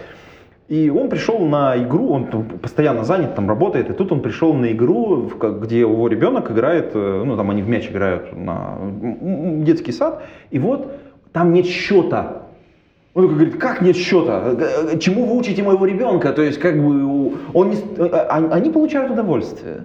[0.68, 2.26] и он пришел на игру, он
[2.60, 5.30] постоянно занят, там работает, и тут он пришел на игру,
[5.62, 8.76] где его ребенок играет, э, ну там они в мяч играют на
[9.64, 10.92] детский сад, и вот
[11.32, 12.42] там нет счета.
[13.14, 14.54] Он такой говорит, как нет счета?
[14.58, 16.32] Э, Чему вы учите моего ребенка?
[16.32, 19.84] То есть, как бы, он не, э, э, они получают удовольствие.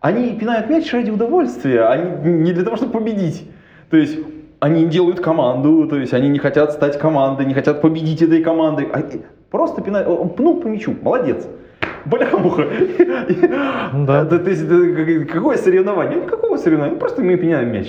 [0.00, 3.48] Они пинают мяч ради удовольствия, они не для того, чтобы победить.
[3.88, 4.18] То есть
[4.58, 8.88] они делают команду, то есть они не хотят стать командой, не хотят победить этой командой.
[8.92, 9.00] А,
[9.50, 11.46] Просто пинают, он пнул по мячу, молодец.
[12.04, 12.66] Бляха-муха.
[14.06, 14.24] Да.
[14.24, 16.20] То есть, какое соревнование?
[16.22, 16.94] Ну, Какого соревнования?
[16.94, 17.88] Ну, Просто мы пинаем мяч.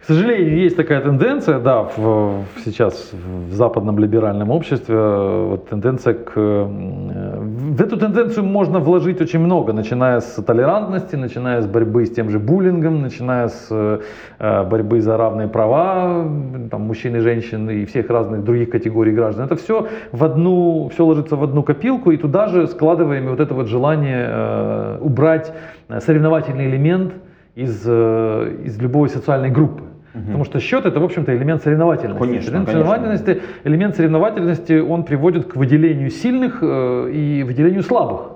[0.00, 6.14] К сожалению, есть такая тенденция, да, в, сейчас в западном либеральном обществе, э, вот тенденция
[6.14, 6.32] к...
[6.36, 12.10] э, В эту тенденцию можно вложить очень много, начиная с толерантности, начиная с борьбы с
[12.10, 16.24] тем же буллингом, начиная с э, борьбы за равные права
[16.70, 19.44] там, мужчин и женщин и всех разных других категорий граждан.
[19.44, 23.52] Это все в одну, все ложится в одну копилку, и туда же складываем вот это
[23.52, 25.52] вот желание убрать
[26.00, 27.12] соревновательный элемент
[27.54, 29.89] из, из любой социальной группы.
[30.12, 32.18] Потому что счет это, в общем-то, элемент соревновательности.
[32.20, 32.84] Конечно, элемент, конечно.
[32.90, 38.32] соревновательности, элемент соревновательности, он приводит к выделению сильных э, и выделению слабых.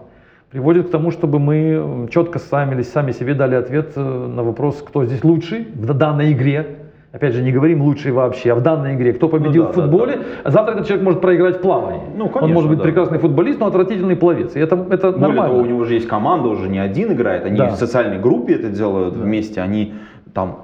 [0.50, 5.04] Приводит к тому, чтобы мы четко сами, сами себе дали ответ э, на вопрос, кто
[5.04, 6.76] здесь лучший в данной игре.
[7.10, 9.82] Опять же, не говорим лучший вообще, а в данной игре, кто победил да, в да,
[9.82, 12.02] футболе, а завтра этот человек может проиграть в плавании.
[12.16, 12.84] Ну, Он конечно, может быть да.
[12.84, 14.54] прекрасный футболист, но отвратительный пловец.
[14.56, 15.54] И это, это Более нормально.
[15.54, 17.68] того, у него же есть команда, уже не один играет, они Да.
[17.68, 19.94] в социальной группе это делают вместе, они
[20.32, 20.63] там,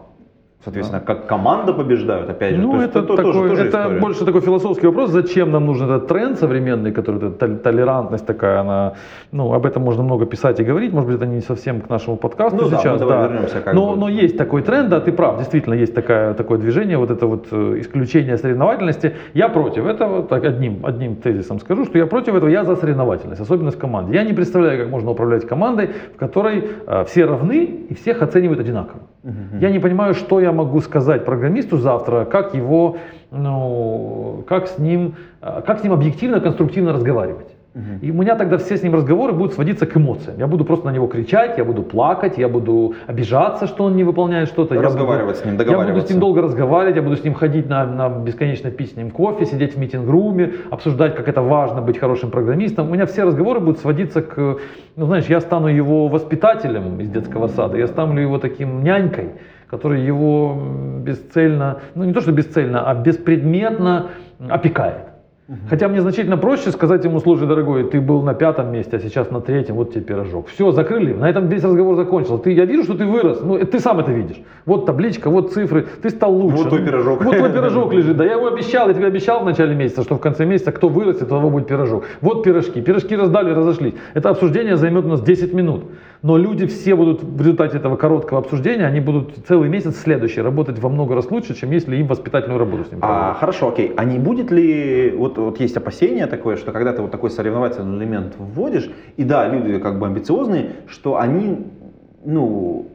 [0.65, 2.61] соответственно, как команда побеждают, опять же.
[2.61, 4.01] Ну, То это, то- такой, тоже- тоже это история.
[4.01, 8.61] больше такой философский вопрос, зачем нам нужен этот тренд современный, который это тол- толерантность такая,
[8.61, 8.93] она,
[9.33, 12.17] ну, об этом можно много писать и говорить, может быть, это не совсем к нашему
[12.17, 13.97] подкасту Ну да, сейчас, мы давай вернемся как но, бы.
[13.97, 17.47] но есть такой тренд, да, ты прав, действительно есть такая, такое движение, вот это вот
[17.53, 19.15] э, исключение соревновательности.
[19.35, 23.41] Я против этого, так одним, одним тезисом скажу, что я против этого, я за соревновательность,
[23.41, 24.13] особенно в команде.
[24.15, 28.61] Я не представляю, как можно управлять командой, в которой э, все равны и всех оценивают
[28.61, 29.01] одинаково.
[29.23, 32.97] Я не понимаю, что я могу сказать программисту завтра, как его,
[33.31, 37.50] ну, как с ним, э, как с ним объективно, конструктивно разговаривать.
[38.03, 40.37] И у меня тогда все с ним разговоры будут сводиться к эмоциям.
[40.39, 44.03] Я буду просто на него кричать, я буду плакать, я буду обижаться, что он не
[44.03, 44.75] выполняет что-то.
[44.75, 46.13] Разговаривать с ним, Я буду с договариваться.
[46.13, 49.47] ним долго разговаривать, я буду с ним ходить на, на бесконечно пить с ним кофе,
[49.47, 52.89] сидеть в митинг-руме, обсуждать, как это важно быть хорошим программистом.
[52.89, 54.57] У меня все разговоры будут сводиться к,
[54.97, 59.29] ну знаешь, я стану его воспитателем из детского сада, я стану его таким нянькой,
[59.69, 60.61] который его
[60.99, 64.09] бесцельно, ну не то что бесцельно, а беспредметно
[64.49, 65.10] опекает.
[65.69, 69.33] Хотя мне значительно проще сказать ему, слушай, дорогой, ты был на пятом месте, а сейчас
[69.33, 70.47] на третьем, вот тебе пирожок.
[70.47, 72.41] Все, закрыли, на этом весь разговор закончился.
[72.41, 74.41] Ты, я вижу, что ты вырос, ну, ты сам это видишь.
[74.65, 76.59] Вот табличка, вот цифры, ты стал лучше.
[76.59, 77.25] Вот твой пирожок.
[77.25, 80.15] Вот твой пирожок лежит, да я его обещал, я тебе обещал в начале месяца, что
[80.15, 82.05] в конце месяца кто вырастет, у того будет пирожок.
[82.21, 83.95] Вот пирожки, пирожки раздали, разошлись.
[84.15, 85.87] Это обсуждение займет у нас 10 минут.
[86.23, 90.79] Но люди все будут в результате этого короткого обсуждения, они будут целый месяц следующий работать
[90.79, 93.39] во много раз лучше, чем если им воспитательную работу с ним А, проводить.
[93.41, 93.93] хорошо, окей.
[93.97, 97.99] А не будет ли, вот, вот есть опасение такое, что когда ты вот такой соревновательный
[97.99, 101.57] элемент вводишь, и да, люди как бы амбициозные, что они,
[102.25, 102.87] ну,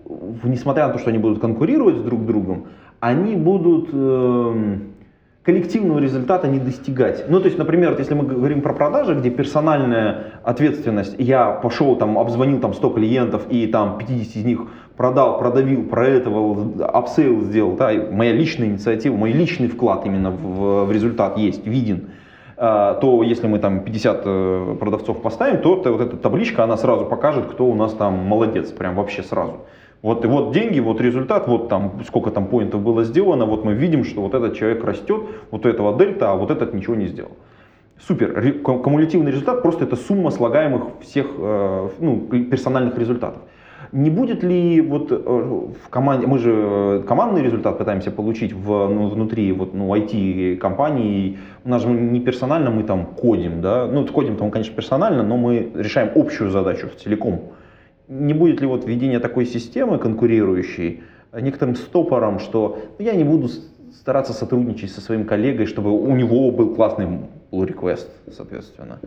[0.43, 2.65] несмотря на то, что они будут конкурировать с друг другом,
[2.99, 4.93] они будут эм,
[5.45, 7.25] коллективного результата не достигать.
[7.29, 11.95] Ну, то есть, например, вот если мы говорим про продажи, где персональная ответственность, я пошел
[11.97, 14.61] там, обзвонил там 100 клиентов и там 50 из них
[14.97, 20.91] продал, продавил, проэтовал, upsale сделал, да, моя личная инициатива, мой личный вклад именно в, в
[20.91, 22.09] результат есть, виден,
[22.57, 27.05] а, то если мы там 50 э, продавцов поставим, то вот эта табличка, она сразу
[27.05, 29.65] покажет, кто у нас там молодец, прям вообще сразу.
[30.01, 33.73] Вот, и вот деньги, вот результат, вот там сколько там поинтов было сделано, вот мы
[33.73, 37.07] видим, что вот этот человек растет, вот у этого дельта, а вот этот ничего не
[37.07, 37.31] сделал.
[37.99, 38.59] Супер.
[38.61, 43.41] Кумулятивный результат просто это сумма слагаемых всех э, ну, персональных результатов.
[43.91, 48.89] Не будет ли вот э, в команде, мы же э, командный результат пытаемся получить в,
[48.89, 54.05] ну, внутри вот, ну, IT-компании, у нас же не персонально мы там кодим, да, ну
[54.05, 57.53] кодим там, конечно, персонально, но мы решаем общую задачу целиком.
[58.07, 61.03] Не будет ли вот введение такой системы конкурирующей
[61.33, 63.49] некоторым стопором, что ну, я не буду
[63.93, 67.07] стараться сотрудничать со своим коллегой, чтобы у него был классный
[67.51, 68.99] pull request, соответственно.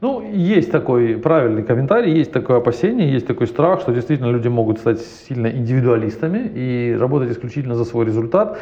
[0.00, 4.78] Ну, есть такой правильный комментарий, есть такое опасение, есть такой страх, что действительно люди могут
[4.78, 8.58] стать сильно индивидуалистами и работать исключительно за свой результат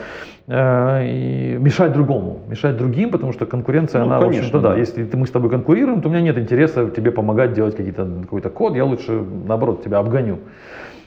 [0.46, 4.74] э, и мешать другому, мешать другим, потому что конкуренция, Ну, она, конечно, в общем-то, да,
[4.74, 4.78] да.
[4.78, 8.06] если ты, мы с тобой конкурируем, то у меня нет интереса тебе помогать делать какие-то,
[8.22, 10.38] какой-то код, я лучше, наоборот, тебя обгоню.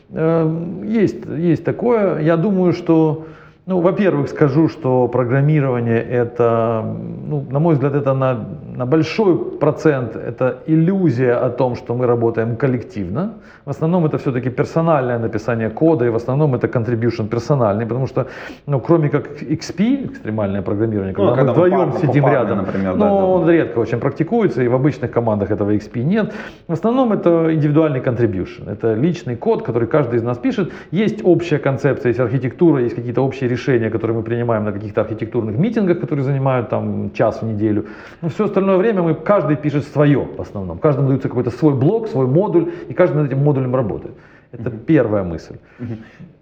[0.09, 2.19] Э, Есть, есть такое.
[2.21, 3.27] Я думаю, что,
[3.67, 6.83] ну, во-первых, скажу, что программирование это,
[7.27, 12.07] ну, на мой взгляд, это на, на большой процент это иллюзия о том, что мы
[12.07, 13.33] работаем коллективно.
[13.65, 18.27] В основном это все-таки персональное написание кода, и в основном это contribution персональный, потому что,
[18.67, 22.47] ну, кроме как XP, экстремальное программирование, когда, Ну, когда мы мы вдвоем парно, сидим попарно,
[22.47, 23.25] рядом, например, да, но да.
[23.25, 26.33] он редко очень практикуется, и в обычных командах этого XP нет.
[26.67, 28.71] В основном это индивидуальный contribution.
[28.71, 30.71] Это личный код, который каждый из нас пишет.
[30.91, 33.56] Есть общая концепция, есть архитектура, есть какие-то общие решения,
[33.89, 37.85] которые мы принимаем на каких-то архитектурных митингах, которые занимают там час в неделю.
[38.21, 40.77] Но все остальное время мы, каждый пишет свое в основном.
[40.79, 44.15] Каждому дается какой-то свой блок, свой модуль, и каждый над этим модулем работает.
[44.51, 45.57] Это первая мысль.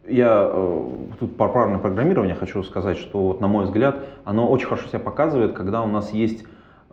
[0.08, 0.82] Я э,
[1.20, 5.00] тут про правильное программирование хочу сказать, что, вот, на мой взгляд, оно очень хорошо себя
[5.00, 6.46] показывает, когда у нас есть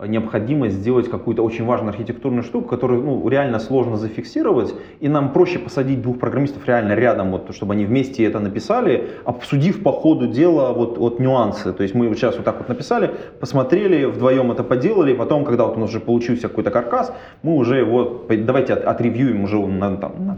[0.07, 5.59] необходимость сделать какую-то очень важную архитектурную штуку, которую ну, реально сложно зафиксировать, и нам проще
[5.59, 10.73] посадить двух программистов реально рядом, вот, чтобы они вместе это написали, обсудив по ходу дела
[10.73, 11.73] вот, вот нюансы.
[11.73, 15.65] То есть мы вот сейчас вот так вот написали, посмотрели, вдвоем это поделали, потом, когда
[15.67, 19.97] вот у нас уже получился какой-то каркас, мы уже его, давайте от, отревьюем уже на,
[19.97, 20.37] там, на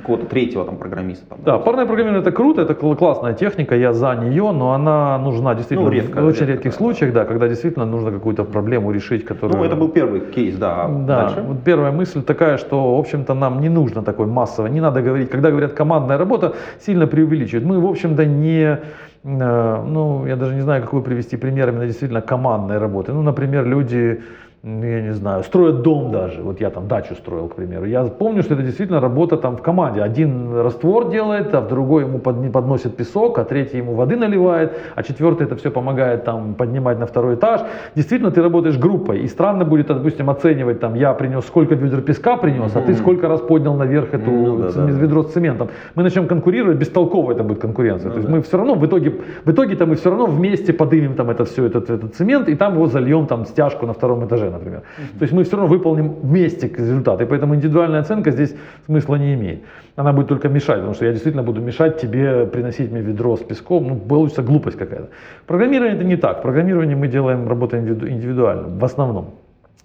[0.00, 1.26] какого-то третьего там, программиста.
[1.28, 5.18] Там, Да, парное программирование это круто, это кл- классная техника, я за нее, но она
[5.18, 8.44] нужна действительно Ну, редко, в очень редко, редких да, случаях, да, когда действительно нужно какую-то
[8.44, 9.58] проблему решить, которую...
[9.58, 10.84] Ну, это был первый кейс, да.
[10.84, 11.42] А Да, Дальше?
[11.42, 15.30] вот первая мысль такая, что, в общем-то, нам не нужно такой массовой, не надо говорить,
[15.30, 17.66] когда говорят командная работа, сильно преувеличивают.
[17.66, 18.78] Мы, в общем-то, не,
[19.24, 23.12] э, ну, я даже не знаю, какой привести пример именно действительно командной работы.
[23.12, 24.22] Ну, например, люди,
[24.62, 27.86] я не знаю, строят дом даже, вот я там дачу строил, к примеру.
[27.86, 30.02] Я помню, что это действительно работа там в команде.
[30.02, 34.72] Один раствор делает, а в другой ему под- подносит песок, а третий ему воды наливает,
[34.94, 37.62] а четвертый это все помогает там поднимать на второй этаж.
[37.94, 42.36] Действительно, ты работаешь группой, и странно будет, допустим, оценивать там, я принес, сколько ведер песка
[42.36, 44.84] принес, а ты сколько раз поднял наверх эту Ну да, да.
[44.84, 45.68] ведро с цементом.
[45.94, 48.08] Мы начнем конкурировать, бестолково это будет конкуренция.
[48.08, 48.36] Ну То есть да.
[48.36, 51.64] мы все равно в итоге, в итоге-то мы все равно вместе подымем там это все,
[51.64, 54.82] этот, этот цемент, и там его зальем там стяжку на втором этаже, например.
[55.18, 57.20] То есть мы все равно выполним вместе результат.
[57.20, 58.54] И поэтому индивидуальная оценка здесь
[58.86, 59.60] смысла не имеет.
[59.96, 63.40] Она будет только мешать, потому что я действительно буду мешать тебе приносить мне ведро с
[63.40, 63.88] песком.
[63.88, 65.08] Ну, получится глупость какая-то.
[65.46, 66.42] Программирование это не так.
[66.42, 69.26] Программирование мы делаем, работаем индивиду- индивидуально, в основном.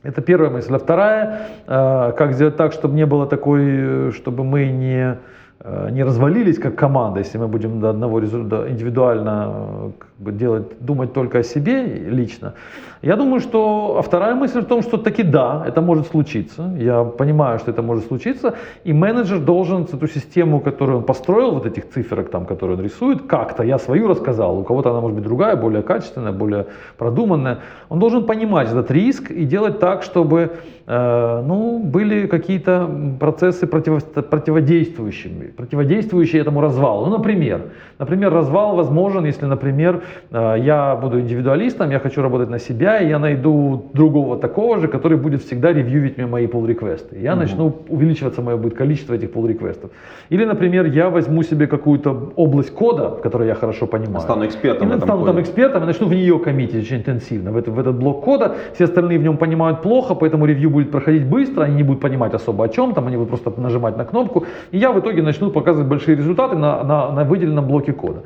[0.05, 0.76] Это первая мысль.
[0.76, 5.18] А вторая, э, как сделать так, чтобы не было такой, э, чтобы мы не,
[5.59, 10.63] э, не развалились как команда, если мы будем до одного результата индивидуально как бы делать,
[10.80, 12.53] думать только о себе лично.
[13.06, 16.74] Я думаю, что, а вторая мысль в том, что таки да, это может случиться.
[16.76, 21.68] Я понимаю, что это может случиться, и менеджер должен эту систему, которую он построил, вот
[21.68, 25.24] этих циферок, там, которые он рисует, как-то, я свою рассказал, у кого-то она может быть
[25.24, 26.66] другая, более качественная, более
[26.97, 30.49] продуманная, он должен понимать этот риск и делать так, чтобы
[30.88, 32.89] э, ну, были какие-то
[33.20, 37.06] процессы противо- противодействующими, противодействующие этому развалу.
[37.06, 37.62] Ну, например,
[37.99, 40.01] например, развал возможен, если, например,
[40.32, 44.88] э, я буду индивидуалистом, я хочу работать на себя, и я найду другого такого же,
[44.88, 49.30] который будет всегда ревьювить мне мои pull реквесты Я начну увеличиваться мое будет количество этих
[49.32, 49.91] pull реквестов
[50.30, 54.22] Или, например, я возьму себе какую-то область кода, в которой я хорошо понимаю.
[54.22, 55.41] Стану экспертом И стану там коде.
[55.41, 58.56] экспертом и начну в нее коммитить очень интенсивно, в, это- в этот блок кода.
[58.74, 62.34] Все остальные в нем понимают плохо, поэтому ревью будет проходить быстро, они не будут понимать
[62.34, 64.46] особо о чем там, они будут просто нажимать на кнопку.
[64.72, 68.24] И я в итоге начну показывать большие результаты на, на, на выделенном блоке кода.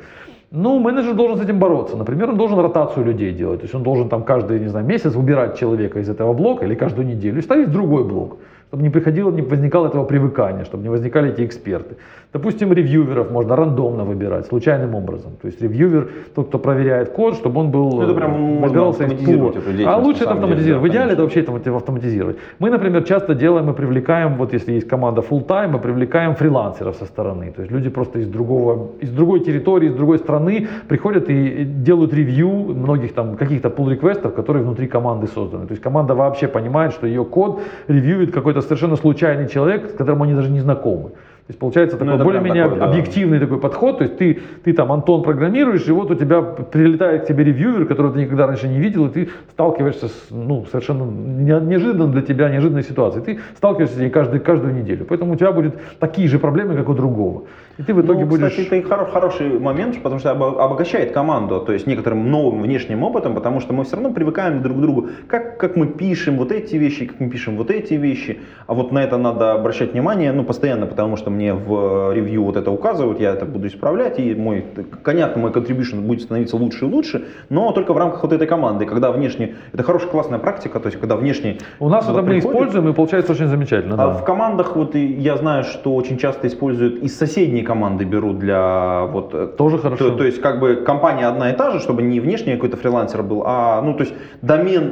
[0.52, 1.96] Ну, менеджер должен с этим бороться.
[1.96, 3.60] Например, он должен ротацию людей делать.
[3.60, 6.74] То есть он должен там каждый, не знаю, месяц убирать человека из этого блока или
[6.74, 8.38] каждую неделю и ставить другой блок.
[8.70, 11.96] Чтобы не приходило, не возникало этого привыкания, чтобы не возникали эти эксперты.
[12.32, 15.32] Допустим, ревьюверов можно рандомно выбирать, случайным образом.
[15.42, 19.02] То есть ревьювер, тот, кто проверяет код, чтобы он был Ну, это прям можно выбирался
[19.02, 19.92] из автоматизировать пула.
[19.92, 20.82] А лучше это самом деле, автоматизировать.
[20.82, 21.22] да, В идеале это конечно.
[21.24, 22.36] вообще это автоматизировать.
[22.60, 26.94] Мы, например, часто делаем, мы привлекаем, вот если есть команда full time, мы привлекаем фрилансеров
[26.94, 27.50] со стороны.
[27.50, 32.14] То есть люди просто из другого, из другой территории, из другой страны приходят и делают
[32.14, 35.66] ревью многих там каких-то pull реквестов которые внутри команды созданы.
[35.66, 40.22] То есть команда вообще понимает, что ее код ревьюет какой-то совершенно случайный человек, с которым
[40.22, 41.10] они даже не знакомы.
[41.10, 42.84] То есть получается Ну, такой это прям более-менее такой, да.
[42.86, 43.98] объективный такой подход.
[43.98, 47.86] То есть ты, ты там, Антон, программируешь, и вот у тебя прилетает к тебе ревьюер,
[47.86, 52.22] которого ты никогда раньше не видел, и ты сталкиваешься с ну, совершенно не- неожиданно для
[52.22, 53.24] тебя неожиданной ситуацией.
[53.24, 55.04] Ты сталкиваешься с ней каждый, каждую неделю.
[55.08, 57.42] Поэтому у тебя будут такие же проблемы, как у другого.
[57.80, 58.50] И ты в итоге ну, будешь...
[58.50, 62.60] кстати, это и хоро- хороший момент, потому что обо- обогащает команду, то есть некоторым новым
[62.60, 66.36] внешним опытом, потому что мы все равно привыкаем друг к другу, как, как мы пишем
[66.36, 69.94] вот эти вещи, как мы пишем вот эти вещи, а вот на это надо обращать
[69.94, 74.18] внимание, ну, постоянно, потому что мне в ревью вот это указывают, я это буду исправлять,
[74.18, 74.62] и мой,
[75.02, 78.84] понятно, мой contribution будет становиться лучше и лучше, но только в рамках вот этой команды,
[78.84, 82.90] когда внешне, это хорошая классная практика, то есть когда внешне У нас это мы используем,
[82.90, 83.94] и получается очень замечательно.
[83.94, 84.12] а да.
[84.12, 89.32] в командах вот я знаю, что очень часто используют из соседней команды берут для вот
[89.32, 90.10] э, Тоже хорошо.
[90.10, 93.22] То, то есть как бы компания одна и та же, чтобы не внешний какой-то фрилансер
[93.22, 94.90] был, а ну то есть домен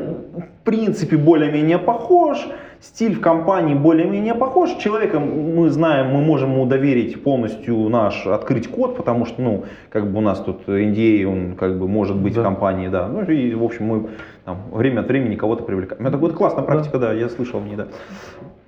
[0.62, 2.38] в принципе более-менее похож,
[2.80, 4.70] стиль в компании более-менее похож.
[4.76, 10.06] Человека мы знаем, мы можем ему доверить полностью наш открыть код, потому что ну как
[10.06, 12.42] бы у нас тут NDA, он как бы может быть Да.
[12.42, 13.08] в компании, да.
[13.08, 14.08] Ну и в общем мы
[14.44, 16.06] там, время от времени кого-то привлекаем.
[16.06, 17.86] Это вот классная практика, да, я слышал в ней, да.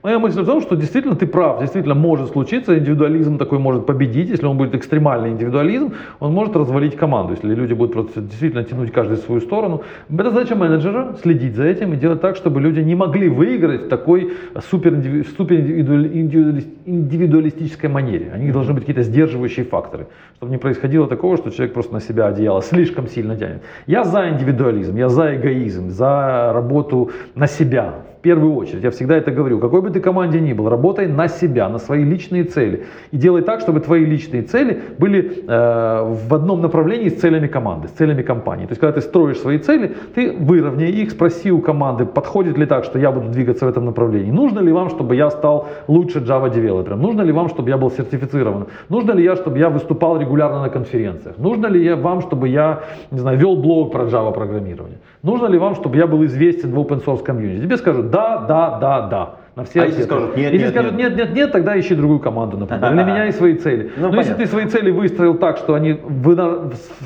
[0.03, 4.30] Моя мысль в том, что действительно ты прав, действительно может случиться, индивидуализм такой может победить,
[4.30, 8.92] если он будет экстремальный индивидуализм, он может развалить команду, если люди будут просто действительно тянуть
[8.92, 9.82] каждый в свою сторону.
[10.11, 13.88] Это задача менеджера, следить за этим и делать так, чтобы люди не могли выиграть в
[13.88, 14.32] такой
[14.70, 15.03] супер,
[15.36, 18.32] супер индивидуалистической манере.
[18.34, 22.01] У них должны быть какие-то сдерживающие факторы, чтобы не происходило такого, что человек просто на
[22.01, 23.61] себя одеяло слишком сильно тянет.
[23.86, 29.31] Я за индивидуализм, я за эгоизм, за работу на себя, первую очередь, я всегда это
[29.31, 32.85] говорю, какой бы ты команде ни был, работай на себя, на свои личные цели.
[33.12, 37.89] И делай так, чтобы твои личные цели были э, в одном направлении с целями команды,
[37.89, 38.66] с целями компании.
[38.66, 42.66] То есть, когда ты строишь свои цели, ты выровняй их, спроси у команды, подходит ли
[42.66, 44.31] так, что я буду двигаться в этом направлении.
[44.31, 47.01] Нужно ли вам, чтобы я стал лучше Java девелопером?
[47.01, 48.66] Нужно ли вам, чтобы я был сертифицирован?
[48.89, 51.39] Нужно ли я, чтобы я выступал регулярно на конференциях?
[51.39, 54.99] Нужно ли я, вам, чтобы я, не знаю, вел блог про Java программирование?
[55.23, 57.62] Нужно ли вам, чтобы я был известен в open source комьюнити?
[57.62, 59.35] Тебе скажут да, да, да, да.
[59.57, 60.14] На все А если ответы.
[60.14, 62.93] скажут нет, Если нет, скажут нет, нет, нет, тогда ищи другую команду, например.
[62.95, 63.91] Или меняй свои цели.
[63.97, 64.45] Ну, Но если понятно.
[64.45, 65.99] ты свои цели выстроил так, что они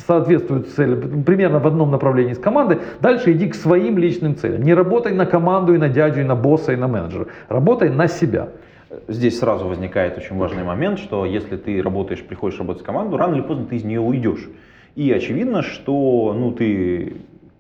[0.07, 4.63] соответствуют цели, примерно в одном направлении с командой, дальше иди к своим личным целям.
[4.63, 7.27] Не работай на команду и на дядю, и на босса, и на менеджера.
[7.49, 8.51] Работай на себя.
[9.09, 13.35] Здесь сразу возникает очень важный момент, что если ты работаешь, приходишь работать в команду, рано
[13.35, 14.49] или поздно ты из нее уйдешь.
[14.95, 17.15] И очевидно, что ну, ты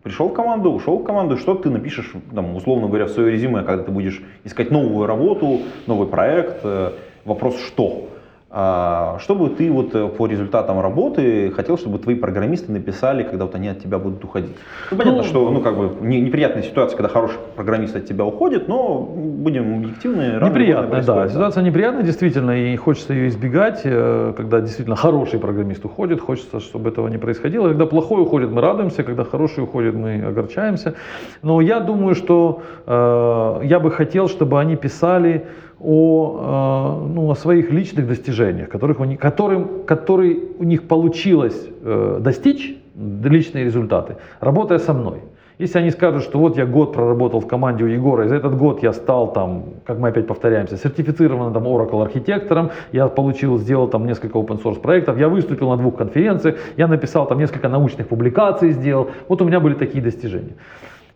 [0.05, 3.63] пришел в команду, ушел в команду, что ты напишешь, там, условно говоря, в свое резюме,
[3.63, 6.61] когда ты будешь искать новую работу, новый проект.
[6.63, 6.93] э,
[7.25, 8.11] Вопрос что?
[8.57, 13.47] А, Что бы ты вот э, по результатам работы хотел, чтобы твои программисты написали, когда
[13.47, 14.53] вот они от тебя будут уходить?
[14.93, 18.25] Ну, понятно, Ну, что ну, как бы, не- неприятная ситуация, когда хороший программист от тебя
[18.25, 20.39] уходит, но будем объективны.
[20.41, 21.13] Неприятная, да.
[21.15, 26.61] происходит, Ситуация неприятная, действительно, и хочется ее избегать, э, когда действительно хороший программист уходит, хочется,
[26.61, 27.67] чтобы этого не происходило.
[27.69, 30.95] Когда плохой уходит, мы радуемся, когда хороший уходит, мы огорчаемся.
[31.43, 35.47] Но я думаю, что э, я бы хотел, чтобы они писали
[35.85, 41.68] о, э, ну, о своих личных достижениях, которых у них, которым, которые у них получилось
[41.82, 45.20] э, достичь, личные результаты, работая со мной.
[45.59, 48.57] Если они скажут, что вот я год проработал в команде у Егора, и за этот
[48.57, 53.87] год я стал там, как мы опять повторяемся, сертифицированным там Oracle архитектором, я получил, сделал
[53.87, 58.09] там несколько open source проектов, я выступил на двух конференциях, я написал там несколько научных
[58.09, 60.55] публикаций сделал, вот у меня были такие достижения.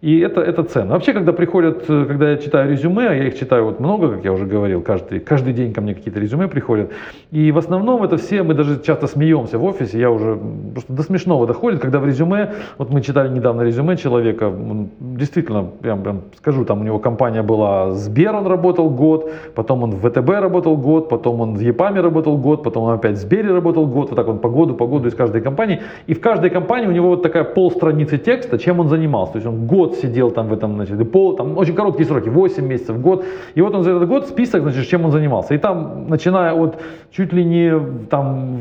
[0.00, 0.92] И это, это ценно.
[0.92, 4.24] Вообще, когда приходят, э, когда я читаю резюме, а я их читаю вот много, как
[4.24, 6.92] я уже говорил, каждый, каждый день ко мне какие-то резюме приходят.
[7.32, 10.38] И в основном это все, мы даже часто смеемся в офисе, я уже
[10.72, 14.52] просто до смешного доходит, когда в резюме, вот мы читали недавно резюме человека,
[15.00, 19.90] действительно, я прям скажу, там у него компания была Сбер, он работал год, потом он
[19.90, 23.52] в ВТБ работал год, потом он в ЕПАМе работал год, потом он опять в Сбере
[23.52, 25.80] работал год, вот так он по году, по году из каждой компании.
[26.06, 29.32] И в каждой компании у него вот такая полстраницы текста, чем он занимался.
[29.32, 32.28] То есть он год сидел там в этом, значит, и пол, там очень короткие сроки,
[32.28, 33.24] 8 месяцев, год.
[33.54, 35.54] И вот он за этот год список, значит, чем он занимался.
[35.54, 36.80] И там, начиная от
[37.10, 37.72] чуть ли не
[38.10, 38.58] там,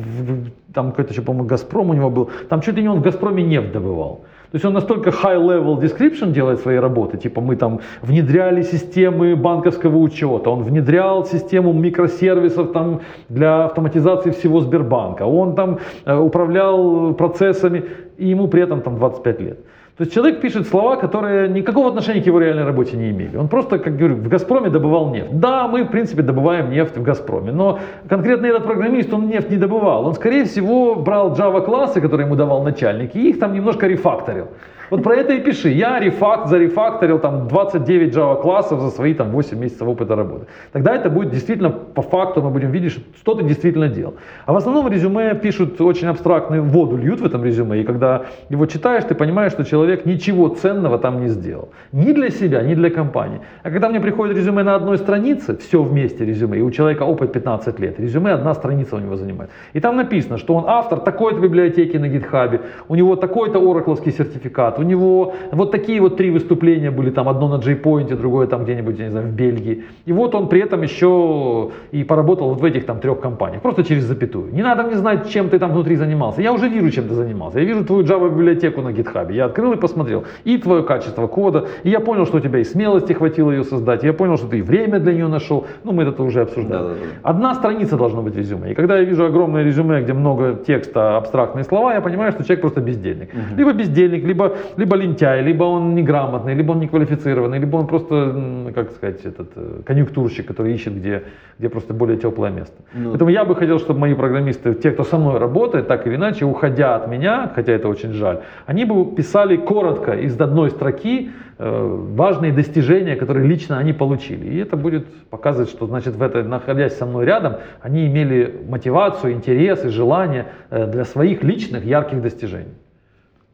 [0.73, 3.43] там какой-то еще, по-моему, Газпром у него был, там чуть ли не он в Газпроме
[3.43, 4.21] нефть добывал.
[4.51, 9.97] То есть он настолько high-level description делает своей работы, типа мы там внедряли системы банковского
[9.97, 17.83] учета, он внедрял систему микросервисов там для автоматизации всего Сбербанка, он там э, управлял процессами,
[18.17, 19.59] и ему при этом там 25 лет.
[19.97, 23.35] То есть человек пишет слова, которые никакого отношения к его реальной работе не имели.
[23.35, 25.39] Он просто, как говорю, в Газпроме добывал нефть.
[25.39, 29.57] Да, мы, в принципе, добываем нефть в Газпроме, но конкретно этот программист, он нефть не
[29.57, 30.05] добывал.
[30.05, 34.49] Он, скорее всего, брал Java-классы, которые ему давал начальник, и их там немножко рефакторил.
[34.89, 35.69] Вот про это и пиши.
[35.69, 40.45] Я рефакт, зарефакторил там 29 Java классов за свои там 8 месяцев опыта работы.
[40.71, 44.15] Тогда это будет действительно по факту, мы будем видеть, что ты действительно делал.
[44.45, 47.81] А в основном резюме пишут очень абстрактную воду, льют в этом резюме.
[47.81, 51.69] И когда его читаешь, ты понимаешь, что человек ничего ценного там не сделал.
[51.91, 53.41] Ни для себя, ни для компании.
[53.63, 57.33] А когда мне приходит резюме на одной странице, все вместе резюме, и у человека опыт
[57.33, 59.49] 15 лет, резюме одна страница у него занимает.
[59.73, 64.76] И там написано, что он автор такой-то библиотеки на гитхабе, у него такой-то оракловский сертификат,
[64.77, 68.99] у него вот такие вот три выступления были, там одно на JPoint, другое там где-нибудь,
[68.99, 69.83] я не знаю, в Бельгии.
[70.05, 73.83] И вот он при этом еще и поработал вот в этих там трех компаниях, просто
[73.83, 74.53] через запятую.
[74.53, 76.41] Не надо мне знать, чем ты там внутри занимался.
[76.41, 77.59] Я уже вижу, чем ты занимался.
[77.59, 79.33] Я вижу твою Java библиотеку на GitHub.
[79.33, 80.23] Я открыл и посмотрел.
[80.45, 81.67] И твое качество кода.
[81.83, 84.03] И я понял, что у тебя и смелости хватило ее создать.
[84.03, 85.65] И я понял, что ты и время для нее нашел.
[85.83, 86.83] Ну, мы это уже обсуждали.
[86.83, 87.29] Да, да, да.
[87.29, 88.71] Одна страница должна быть резюме.
[88.71, 92.61] И когда я вижу огромное резюме, где много текста, абстрактные слова, я понимаю, что человек
[92.61, 93.29] просто бездельник.
[93.33, 93.57] Угу.
[93.57, 98.91] Либо бездельник, либо, либо лентяй, либо он неграмотный, либо он неквалифицированный, либо он просто, как
[98.91, 101.23] сказать, этот э, конъюнктурщик, который ищет, где,
[101.59, 102.75] где просто более теплое место.
[102.93, 106.15] Ну, Поэтому я бы хотел, чтобы мои программисты, те, кто со мной работает, так или
[106.15, 111.31] иначе, уходя от меня, хотя это очень жаль, они бы писали коротко из одной строки
[111.57, 114.47] э, важные достижения, которые лично они получили.
[114.47, 119.33] И это будет показывать, что, значит, в этой, находясь со мной рядом, они имели мотивацию,
[119.33, 122.73] интерес и желание э, для своих личных ярких достижений.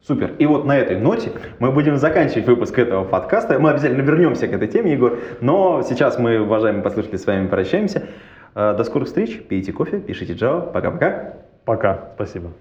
[0.06, 0.34] Супер.
[0.38, 3.58] И вот на этой ноте мы будем заканчивать выпуск этого подкаста.
[3.58, 5.18] Мы обязательно вернемся к этой теме, Егор.
[5.40, 8.02] Но сейчас мы, уважаемые послушатели, с вами прощаемся.
[8.54, 9.40] Э, до скорых встреч.
[9.48, 10.70] Пейте кофе, пишите Java.
[10.70, 11.36] Пока-пока.
[11.64, 12.10] Пока.
[12.16, 12.52] Спасибо.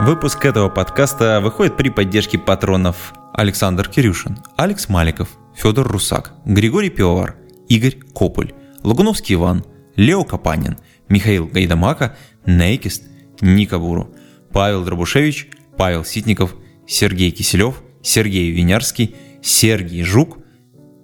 [0.00, 7.34] Выпуск этого подкаста выходит при поддержке патронов Александр Кирюшин, Алекс Маликов, Федор Русак, Григорий Пивовар,
[7.68, 8.52] Игорь Кополь,
[8.84, 9.64] Лагуновский Иван,
[9.96, 12.14] Лео Капанин, Михаил Гайдамака,
[12.46, 13.08] Нейкист,
[13.40, 14.14] Ника Буру,
[14.58, 15.46] Павел Дробушевич,
[15.76, 20.38] Павел Ситников, Сергей Киселев, Сергей Винярский, Сергей Жук,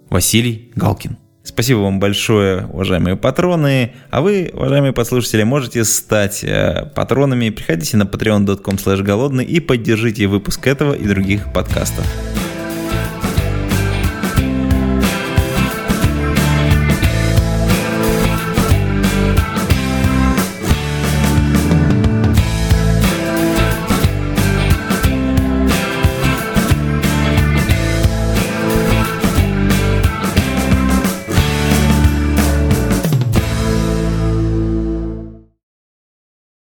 [0.09, 1.15] Василий Галкин.
[1.41, 3.93] Спасибо вам большое, уважаемые патроны.
[4.11, 7.49] А вы, уважаемые послушатели, можете стать э, патронами.
[7.49, 8.75] Приходите на patreon.com
[9.05, 12.05] голодный и поддержите выпуск этого и других подкастов.